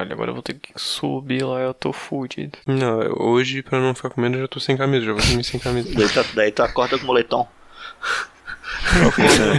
Caralho, 0.07 0.12
agora 0.12 0.31
eu 0.31 0.35
vou 0.35 0.42
ter 0.42 0.55
que 0.55 0.73
subir 0.77 1.45
lá, 1.45 1.61
eu 1.61 1.75
tô 1.75 1.92
fudido. 1.92 2.59
Não, 2.66 3.01
hoje, 3.19 3.62
pra 3.62 3.81
não 3.81 3.95
ficar 3.95 4.11
com 4.11 4.21
medo, 4.21 4.37
eu 4.37 4.42
já 4.42 4.49
tô 4.49 4.61
sem 4.61 4.77
camisa, 4.77 5.05
já 5.05 5.12
vou 5.12 5.21
dormir 5.21 5.45
sem 5.45 5.59
camisa. 5.59 5.88
Daí 5.92 6.09
tu, 6.09 6.25
daí 6.35 6.53
tu 6.53 6.62
acorda 6.62 6.99
com 6.99 7.05
o 7.05 7.07
moletom. 7.07 7.49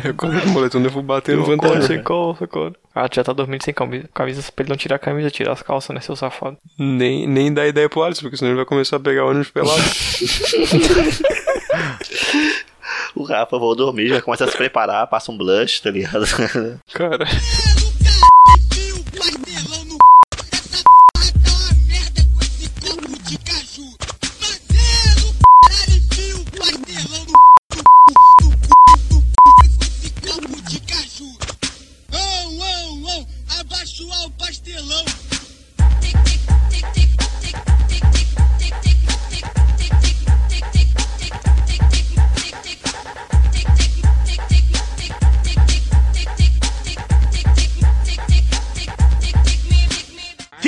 Eu 0.03 0.13
coloco 0.13 0.47
o 0.47 0.49
moletom, 0.49 0.79
eu 0.79 0.89
vou 0.89 1.01
bater 1.01 1.35
no 1.35 1.45
Socorro, 1.45 2.33
vantagem. 2.33 2.75
Ah, 2.93 3.09
tu 3.09 3.15
já 3.15 3.23
tá 3.23 3.33
dormindo 3.33 3.63
sem 3.63 3.73
camisa, 3.73 4.07
camisa 4.13 4.43
pra 4.53 4.63
ele 4.63 4.69
não 4.69 4.77
tirar 4.77 4.97
a 4.97 4.99
camisa, 4.99 5.31
tirar 5.31 5.53
as 5.53 5.61
calças, 5.61 5.93
né, 5.93 6.01
seu 6.01 6.15
safado? 6.15 6.57
Nem, 6.77 7.27
nem 7.27 7.53
dá 7.53 7.65
ideia 7.65 7.89
pro 7.89 8.03
Alisson, 8.03 8.23
porque 8.23 8.37
senão 8.37 8.51
ele 8.51 8.57
vai 8.57 8.65
começar 8.65 8.97
a 8.97 8.99
pegar 8.99 9.25
ônibus 9.25 9.49
pelado. 9.49 9.81
O 13.15 13.23
Rafa, 13.23 13.57
vou 13.57 13.75
dormir, 13.75 14.09
já 14.09 14.21
começa 14.21 14.45
a 14.45 14.47
se 14.47 14.55
preparar, 14.55 15.07
passa 15.07 15.31
um 15.31 15.37
blush, 15.37 15.81
tá 15.81 15.89
ligado? 15.89 16.25
Cara, 16.93 17.25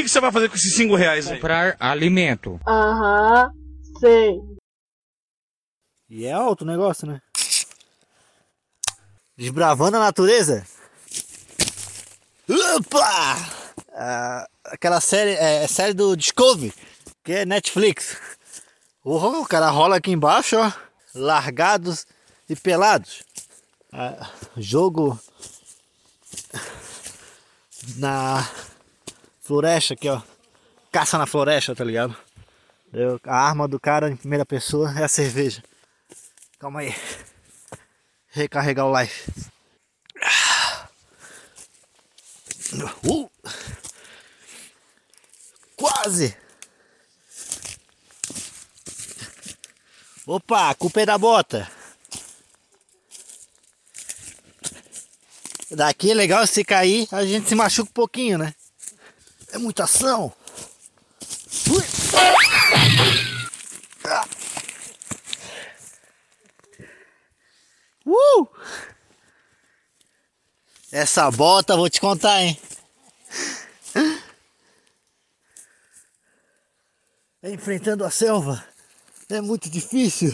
que, 0.10 0.14
que 0.14 0.14
você 0.14 0.20
vai 0.20 0.32
fazer 0.32 0.50
com 0.50 0.56
esses 0.56 0.74
5 0.74 0.96
reais 0.96 1.28
aí? 1.28 1.36
Comprar 1.36 1.78
alimento. 1.80 2.60
Aham, 2.68 3.52
sei. 4.00 4.40
E 6.10 6.26
é 6.26 6.32
alto 6.32 6.64
o 6.64 6.68
negócio, 6.68 7.08
né? 7.08 7.22
Desbravando 9.38 9.98
a 9.98 10.00
natureza. 10.00 10.66
Opa! 12.50 13.36
Ah, 13.94 14.48
aquela 14.66 15.00
série, 15.00 15.32
é, 15.32 15.64
é 15.64 15.68
série 15.68 15.94
do 15.94 16.18
Discovery, 16.18 16.74
que 17.24 17.32
é 17.32 17.46
Netflix. 17.46 18.18
O 19.04 19.46
cara 19.46 19.70
rola 19.70 19.98
aqui 19.98 20.12
embaixo, 20.12 20.58
ó. 20.58 20.72
Largados 21.14 22.06
e 22.50 22.56
pelados. 22.56 23.24
Ah, 23.94 24.30
jogo 24.58 25.20
na 27.98 28.48
floresta 29.50 29.96
aqui, 29.96 30.08
ó. 30.08 30.22
Caça 30.92 31.18
na 31.18 31.26
floresta, 31.26 31.76
tá 31.76 31.84
ligado? 31.84 32.16
A 33.24 33.36
arma 33.36 33.68
do 33.68 33.80
cara 33.80 34.08
em 34.08 34.16
primeira 34.16 34.46
pessoa 34.46 34.94
é 34.96 35.04
a 35.04 35.08
cerveja. 35.08 35.64
Calma 36.60 36.82
aí. 36.82 36.96
Recarregar 38.30 38.86
o 38.86 39.02
life. 39.02 39.32
Uh! 43.04 43.28
Quase! 45.76 46.38
Opa, 50.28 50.76
culpa 50.76 51.02
é 51.02 51.06
da 51.08 51.18
bota. 51.18 51.68
Daqui 55.72 56.12
é 56.12 56.14
legal 56.14 56.46
se 56.46 56.64
cair, 56.64 57.08
a 57.12 57.26
gente 57.26 57.50
se 57.50 57.56
machuca 57.56 57.90
um 57.90 57.94
pouquinho, 57.94 58.38
né? 58.38 58.54
É 59.52 59.58
muita 59.58 59.84
ação. 59.84 60.34
Ui. 61.70 61.84
Ah. 64.06 64.26
Uh! 68.06 68.48
Essa 70.92 71.30
bota, 71.30 71.76
vou 71.76 71.90
te 71.90 72.02
contar, 72.02 72.42
hein? 72.42 72.60
Enfrentando 77.44 78.04
a 78.04 78.12
selva 78.12 78.64
é 79.30 79.42
muito 79.42 79.70
difícil. 79.70 80.34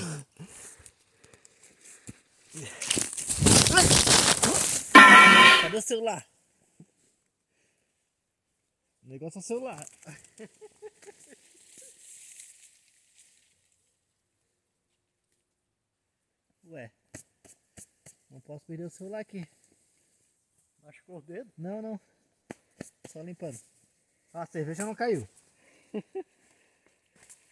Cadê 5.62 5.78
o 5.78 5.82
celular? 5.82 6.25
O 9.06 9.10
negócio 9.10 9.38
é 9.38 9.39
o 9.39 9.44
celular. 9.44 9.88
Ué, 16.68 16.91
não 18.32 18.41
posso 18.41 18.65
perder 18.65 18.86
o 18.86 18.89
celular 18.89 19.20
aqui. 19.20 19.48
Machucou 20.84 21.20
o 21.20 21.22
dedo? 21.22 21.52
Não, 21.56 21.84
não. 21.84 22.00
Só 23.08 23.22
limpando. 23.22 23.60
Ah, 24.34 24.41
a 24.41 24.48
cerveja 24.48 24.84
não 24.84 24.96
caiu. 24.96 25.30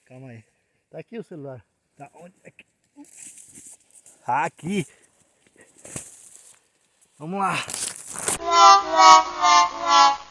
Calma 0.06 0.30
aí. 0.30 0.44
Tá 0.90 0.98
aqui 1.00 1.20
o 1.20 1.24
celular. 1.24 1.64
Tá 1.96 2.10
onde? 2.16 2.36
Aqui. 2.44 2.66
Aqui. 4.26 4.88
Vamos 7.20 7.40
lá. 7.40 7.56